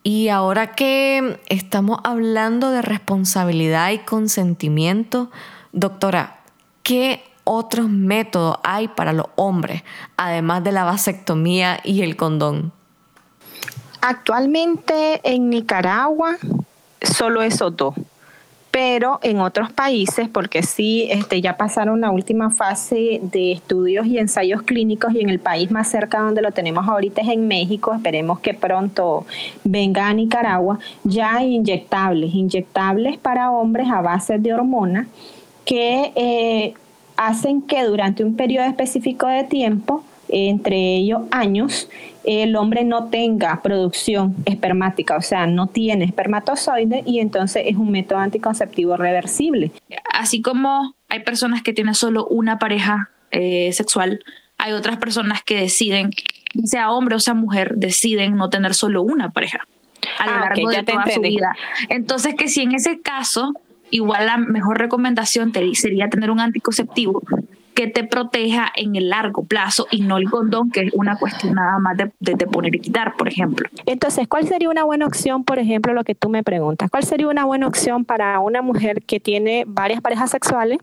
Y 0.04 0.30
ahora 0.30 0.76
que 0.76 1.40
estamos 1.48 2.00
hablando 2.04 2.72
de 2.72 2.82
responsabilidad 2.82 3.92
y 3.92 4.00
consentimiento, 4.00 5.30
doctora, 5.72 6.40
¿qué 6.84 7.24
otros 7.44 7.90
métodos 7.90 8.58
hay 8.64 8.88
para 8.88 9.14
los 9.14 9.28
hombres, 9.36 9.84
además 10.18 10.64
de 10.64 10.72
la 10.72 10.84
vasectomía 10.84 11.80
y 11.84 12.02
el 12.02 12.16
condón? 12.16 12.72
Actualmente 14.02 15.20
en 15.24 15.50
Nicaragua, 15.50 16.38
solo 17.02 17.42
esos 17.42 17.76
dos 17.76 17.96
pero 18.72 19.20
en 19.24 19.40
otros 19.40 19.72
países, 19.72 20.30
porque 20.30 20.64
sí, 20.64 21.08
este, 21.10 21.42
ya 21.42 21.58
pasaron 21.58 22.02
la 22.02 22.12
última 22.12 22.52
fase 22.52 23.20
de 23.24 23.52
estudios 23.52 24.06
y 24.06 24.20
ensayos 24.20 24.62
clínicos 24.62 25.14
y 25.14 25.22
en 25.22 25.30
el 25.30 25.40
país 25.40 25.72
más 25.72 25.90
cerca 25.90 26.20
donde 26.20 26.42
lo 26.42 26.52
tenemos 26.52 26.88
ahorita 26.88 27.22
es 27.22 27.30
en 27.30 27.48
México, 27.48 27.94
esperemos 27.94 28.40
que 28.40 28.54
pronto 28.54 29.26
venga 29.64 30.08
a 30.08 30.14
Nicaragua, 30.14 30.80
ya 31.04 31.38
hay 31.38 31.56
inyectables, 31.56 32.34
inyectables 32.34 33.18
para 33.18 33.52
hombres 33.52 33.88
a 33.90 34.02
base 34.02 34.38
de 34.38 34.54
hormonas 34.54 35.08
que 35.66 36.12
eh, 36.16 36.74
hacen 37.18 37.62
que 37.62 37.84
durante 37.84 38.24
un 38.24 38.36
periodo 38.36 38.66
específico 38.66 39.28
de 39.28 39.44
tiempo, 39.44 40.04
entre 40.30 40.96
ellos 40.96 41.22
años, 41.32 41.90
el 42.24 42.56
hombre 42.56 42.84
no 42.84 43.06
tenga 43.06 43.62
producción 43.62 44.36
espermática, 44.46 45.18
o 45.18 45.22
sea, 45.22 45.48
no 45.48 45.68
tiene 45.68 46.06
espermatozoide 46.06 47.04
y 47.06 47.20
entonces 47.20 47.64
es 47.66 47.76
un 47.76 47.92
método 47.92 48.20
anticonceptivo 48.20 48.98
reversible. 48.98 49.72
Así 50.14 50.42
como 50.42 50.96
hay 51.08 51.22
personas 51.22 51.64
que 51.64 51.74
tienen 51.74 51.96
solo 51.96 52.28
una 52.28 52.60
pareja 52.60 53.10
eh, 53.32 53.72
sexual, 53.74 54.24
hay 54.58 54.74
otras 54.74 54.98
personas 54.98 55.42
que 55.44 55.56
deciden, 55.56 56.12
sea 56.66 56.92
hombre 56.92 57.16
o 57.16 57.20
sea 57.20 57.34
mujer, 57.34 57.76
deciden 57.78 58.36
no 58.36 58.50
tener 58.50 58.74
solo 58.74 59.02
una 59.02 59.32
pareja 59.32 59.66
a 60.20 60.26
lo 60.28 60.34
ah, 60.34 60.40
largo 60.50 60.70
de 60.70 60.84
toda 60.84 61.06
su 61.12 61.22
vida. 61.22 61.56
Entonces, 61.90 62.36
que 62.36 62.48
si 62.48 62.62
en 62.62 62.74
ese 62.74 63.00
caso, 63.02 63.54
igual 63.90 64.26
la 64.26 64.38
mejor 64.38 64.78
recomendación 64.78 65.54
sería 65.74 66.10
tener 66.10 66.30
un 66.30 66.40
anticonceptivo 66.40 67.22
que 67.74 67.88
te 67.88 68.04
proteja 68.04 68.72
en 68.76 68.96
el 68.96 69.10
largo 69.10 69.44
plazo 69.44 69.88
y 69.92 70.02
no 70.02 70.18
el 70.18 70.30
condón, 70.30 70.72
que 70.72 70.82
es 70.82 70.94
una 70.94 71.18
cuestión 71.18 71.56
nada 71.56 71.80
más 71.80 71.98
de, 71.98 72.12
de, 72.20 72.48
poner 72.48 72.76
y 72.76 72.80
quitar, 72.80 73.16
por 73.16 73.28
ejemplo. 73.28 73.70
Entonces, 73.86 74.28
¿cuál 74.28 74.48
sería 74.48 74.70
una 74.70 74.84
buena 74.84 75.06
opción, 75.06 75.44
por 75.44 75.60
ejemplo, 75.60 75.94
lo 75.94 76.04
que 76.04 76.16
tú 76.16 76.30
me 76.30 76.44
preguntas? 76.44 76.90
¿Cuál 76.90 77.04
sería 77.04 77.28
una 77.28 77.46
buena 77.46 77.68
opción 77.68 78.06
para 78.06 78.40
una 78.40 78.62
mujer 78.62 79.02
que 79.04 79.20
tiene 79.20 79.64
varias 79.68 80.02
parejas 80.02 80.32
sexuales? 80.32 80.80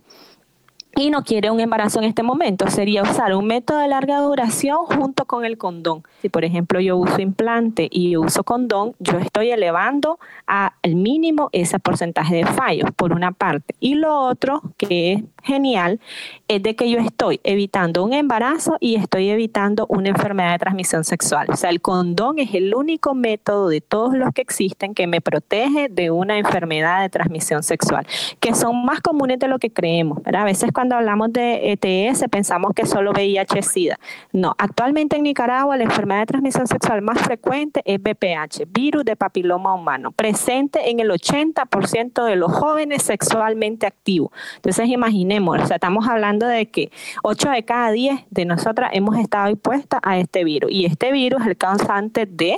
Y 0.98 1.10
no 1.10 1.24
quiere 1.24 1.50
un 1.50 1.60
embarazo 1.60 1.98
en 1.98 2.06
este 2.06 2.22
momento, 2.22 2.68
sería 2.70 3.02
usar 3.02 3.34
un 3.34 3.46
método 3.46 3.78
de 3.80 3.88
larga 3.88 4.18
duración 4.20 4.78
junto 4.86 5.26
con 5.26 5.44
el 5.44 5.58
condón. 5.58 6.02
Si 6.22 6.30
por 6.30 6.42
ejemplo 6.42 6.80
yo 6.80 6.96
uso 6.96 7.20
implante 7.20 7.86
y 7.90 8.16
uso 8.16 8.44
condón, 8.44 8.94
yo 8.98 9.18
estoy 9.18 9.50
elevando 9.50 10.18
al 10.46 10.94
mínimo 10.94 11.50
ese 11.52 11.78
porcentaje 11.78 12.36
de 12.36 12.46
fallos, 12.46 12.90
por 12.96 13.12
una 13.12 13.32
parte. 13.32 13.74
Y 13.78 13.96
lo 13.96 14.18
otro, 14.20 14.62
que 14.78 15.12
es 15.12 15.22
genial, 15.42 16.00
es 16.48 16.62
de 16.62 16.74
que 16.74 16.88
yo 16.88 16.98
estoy 16.98 17.40
evitando 17.44 18.02
un 18.02 18.14
embarazo 18.14 18.78
y 18.80 18.94
estoy 18.94 19.28
evitando 19.28 19.86
una 19.90 20.08
enfermedad 20.08 20.52
de 20.52 20.58
transmisión 20.58 21.04
sexual. 21.04 21.48
O 21.50 21.56
sea, 21.56 21.68
el 21.68 21.82
condón 21.82 22.38
es 22.38 22.54
el 22.54 22.74
único 22.74 23.14
método 23.14 23.68
de 23.68 23.82
todos 23.82 24.16
los 24.16 24.32
que 24.32 24.40
existen 24.40 24.94
que 24.94 25.06
me 25.06 25.20
protege 25.20 25.90
de 25.90 26.10
una 26.10 26.38
enfermedad 26.38 27.02
de 27.02 27.10
transmisión 27.10 27.62
sexual, 27.62 28.06
que 28.40 28.54
son 28.54 28.82
más 28.84 29.02
comunes 29.02 29.38
de 29.38 29.48
lo 29.48 29.58
que 29.58 29.70
creemos. 29.70 30.20
A 30.24 30.44
veces 30.44 30.70
cuando 30.72 30.85
hablamos 30.94 31.32
de 31.32 31.72
ETS 31.72 32.24
pensamos 32.30 32.72
que 32.74 32.86
solo 32.86 33.12
VIH-Sida. 33.12 33.98
No, 34.32 34.54
actualmente 34.58 35.16
en 35.16 35.24
Nicaragua 35.24 35.76
la 35.76 35.84
enfermedad 35.84 36.20
de 36.20 36.26
transmisión 36.26 36.66
sexual 36.66 37.02
más 37.02 37.20
frecuente 37.20 37.82
es 37.84 37.98
VPH, 37.98 38.66
virus 38.68 39.04
de 39.04 39.16
papiloma 39.16 39.74
humano, 39.74 40.12
presente 40.12 40.90
en 40.90 41.00
el 41.00 41.10
80% 41.10 42.24
de 42.24 42.36
los 42.36 42.52
jóvenes 42.52 43.02
sexualmente 43.02 43.86
activos. 43.86 44.30
Entonces 44.56 44.88
imaginemos, 44.88 45.70
estamos 45.70 46.06
hablando 46.06 46.46
de 46.46 46.66
que 46.66 46.90
8 47.22 47.50
de 47.50 47.64
cada 47.64 47.90
10 47.90 48.26
de 48.30 48.44
nosotras 48.44 48.90
hemos 48.92 49.16
estado 49.18 49.48
expuestas 49.48 50.00
a 50.02 50.18
este 50.18 50.44
virus 50.44 50.70
y 50.70 50.86
este 50.86 51.10
virus 51.10 51.40
es 51.42 51.46
el 51.48 51.56
causante 51.56 52.26
de 52.26 52.56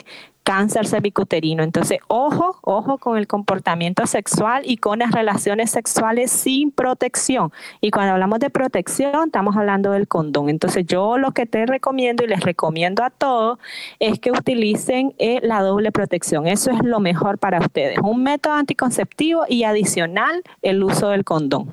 cáncer 0.48 0.86
cervicuterino. 0.86 1.62
Entonces, 1.62 1.98
ojo, 2.08 2.58
ojo 2.62 2.96
con 2.96 3.18
el 3.18 3.26
comportamiento 3.26 4.06
sexual 4.06 4.62
y 4.64 4.78
con 4.78 5.00
las 5.00 5.12
relaciones 5.12 5.70
sexuales 5.70 6.30
sin 6.30 6.70
protección. 6.70 7.52
Y 7.82 7.90
cuando 7.90 8.14
hablamos 8.14 8.38
de 8.38 8.48
protección, 8.48 9.26
estamos 9.26 9.58
hablando 9.58 9.90
del 9.90 10.08
condón. 10.08 10.48
Entonces, 10.48 10.86
yo 10.86 11.18
lo 11.18 11.32
que 11.32 11.44
te 11.44 11.66
recomiendo 11.66 12.24
y 12.24 12.28
les 12.28 12.40
recomiendo 12.40 13.04
a 13.04 13.10
todos 13.10 13.58
es 13.98 14.20
que 14.20 14.30
utilicen 14.30 15.14
eh, 15.18 15.40
la 15.42 15.60
doble 15.60 15.92
protección. 15.92 16.46
Eso 16.46 16.70
es 16.70 16.82
lo 16.82 16.98
mejor 16.98 17.36
para 17.36 17.58
ustedes. 17.58 17.98
Un 18.02 18.22
método 18.22 18.54
anticonceptivo 18.54 19.44
y 19.50 19.64
adicional 19.64 20.42
el 20.62 20.82
uso 20.82 21.10
del 21.10 21.24
condón. 21.24 21.70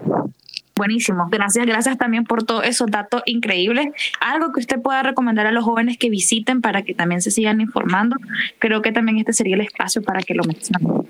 Buenísimo. 0.78 1.30
Gracias, 1.32 1.66
gracias 1.66 1.98
también 1.98 2.26
por 2.26 2.44
todos 2.44 2.66
esos 2.66 2.92
datos 2.92 3.22
increíbles. 3.26 3.88
Algo 4.20 4.52
que 4.52 4.60
usted 4.60 4.82
pueda 4.82 5.04
recomendar 5.04 5.48
a 5.48 5.54
los 5.54 5.64
jóvenes 5.64 5.98
que 5.98 6.10
visiten 6.10 6.60
para 6.60 6.82
que 6.82 6.94
también 6.94 7.22
se 7.22 7.32
sigan 7.32 7.62
informando. 7.62 8.18
Creo 8.60 8.82
que 8.82 8.92
también 8.92 9.18
este 9.18 9.32
sería 9.32 9.56
el 9.56 9.62
espacio 9.62 10.04
para 10.04 10.22
que 10.22 10.34
lo 10.34 10.44
mencionen. 10.44 11.06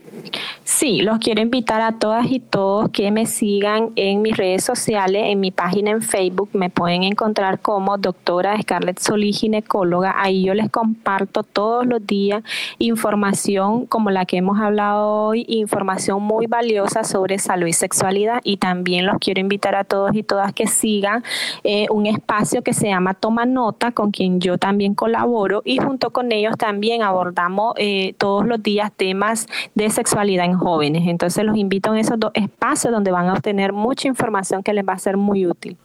Sí, 0.63 1.01
los 1.01 1.17
quiero 1.17 1.41
invitar 1.41 1.81
a 1.81 1.93
todas 1.93 2.29
y 2.29 2.39
todos 2.39 2.89
que 2.91 3.09
me 3.09 3.25
sigan 3.25 3.89
en 3.95 4.21
mis 4.21 4.37
redes 4.37 4.63
sociales, 4.63 5.23
en 5.25 5.39
mi 5.39 5.49
página 5.49 5.89
en 5.89 6.03
Facebook. 6.03 6.49
Me 6.53 6.69
pueden 6.69 7.03
encontrar 7.03 7.59
como 7.59 7.97
doctora 7.97 8.61
Scarlett 8.61 8.99
Solí, 8.99 9.33
ginecóloga. 9.33 10.13
Ahí 10.15 10.43
yo 10.43 10.53
les 10.53 10.69
comparto 10.69 11.41
todos 11.41 11.87
los 11.87 12.05
días 12.05 12.43
información 12.77 13.87
como 13.87 14.11
la 14.11 14.25
que 14.25 14.37
hemos 14.37 14.59
hablado 14.59 15.07
hoy, 15.07 15.45
información 15.47 16.21
muy 16.21 16.45
valiosa 16.45 17.03
sobre 17.03 17.39
salud 17.39 17.65
y 17.65 17.73
sexualidad. 17.73 18.41
Y 18.43 18.57
también 18.57 19.07
los 19.07 19.17
quiero 19.19 19.41
invitar 19.41 19.54
a 19.63 19.83
todos 19.83 20.13
y 20.13 20.23
todas 20.23 20.53
que 20.53 20.67
sigan 20.67 21.23
eh, 21.63 21.87
un 21.89 22.05
espacio 22.05 22.61
que 22.61 22.73
se 22.73 22.87
llama 22.87 23.13
Toma 23.13 23.45
Nota, 23.45 23.91
con 23.91 24.11
quien 24.11 24.39
yo 24.39 24.57
también 24.57 24.93
colaboro. 24.93 25.61
Y 25.65 25.77
junto 25.77 26.11
con 26.11 26.31
ellos 26.31 26.57
también 26.57 27.01
abordamos 27.01 27.73
eh, 27.77 28.13
todos 28.17 28.45
los 28.45 28.61
días 28.61 28.91
temas 28.95 29.47
de 29.73 29.89
sexualidad 29.89 30.45
en 30.45 30.57
jóvenes. 30.57 31.03
Entonces 31.07 31.43
los 31.45 31.57
invito 31.57 31.91
a 31.91 31.99
esos 31.99 32.19
dos 32.19 32.31
espacios 32.33 32.93
donde 32.93 33.11
van 33.11 33.29
a 33.29 33.33
obtener 33.33 33.73
mucha 33.73 34.07
información 34.07 34.63
que 34.63 34.73
les 34.73 34.85
va 34.85 34.93
a 34.93 34.99
ser 34.99 35.17
muy 35.17 35.45
útil. 35.47 35.77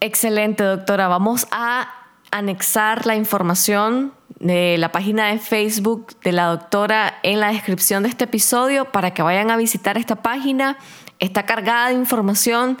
Excelente, 0.00 0.64
doctora. 0.64 1.08
Vamos 1.08 1.46
a 1.50 1.88
anexar 2.30 3.06
la 3.06 3.16
información 3.16 4.12
de 4.38 4.78
la 4.78 4.90
página 4.90 5.26
de 5.26 5.38
Facebook 5.38 6.14
de 6.22 6.32
la 6.32 6.46
doctora 6.46 7.18
en 7.22 7.40
la 7.40 7.48
descripción 7.48 8.02
de 8.02 8.08
este 8.08 8.24
episodio 8.24 8.86
para 8.86 9.12
que 9.12 9.22
vayan 9.22 9.50
a 9.50 9.56
visitar 9.56 9.98
esta 9.98 10.16
página. 10.16 10.78
Está 11.20 11.44
cargada 11.44 11.88
de 11.88 11.94
información. 11.94 12.78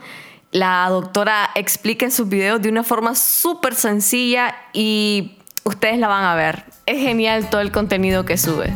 La 0.50 0.88
doctora 0.88 1.50
explica 1.54 2.04
en 2.04 2.10
sus 2.10 2.28
videos 2.28 2.60
de 2.60 2.70
una 2.70 2.82
forma 2.82 3.14
súper 3.14 3.74
sencilla 3.74 4.56
y 4.72 5.38
ustedes 5.64 5.98
la 5.98 6.08
van 6.08 6.24
a 6.24 6.34
ver. 6.34 6.64
Es 6.86 7.00
genial 7.00 7.48
todo 7.50 7.60
el 7.60 7.70
contenido 7.70 8.24
que 8.24 8.36
sube. 8.36 8.74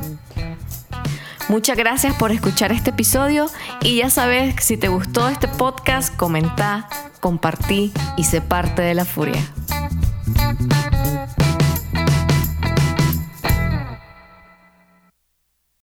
Muchas 1.48 1.76
gracias 1.76 2.14
por 2.14 2.30
escuchar 2.30 2.72
este 2.72 2.90
episodio 2.90 3.50
y 3.82 3.96
ya 3.96 4.08
sabes, 4.08 4.54
si 4.60 4.76
te 4.76 4.88
gustó 4.88 5.28
este 5.28 5.48
podcast, 5.48 6.14
comenta, 6.16 6.88
compartí 7.20 7.92
y 8.16 8.24
sé 8.24 8.40
parte 8.40 8.82
de 8.82 8.94
la 8.94 9.04
furia. 9.04 9.42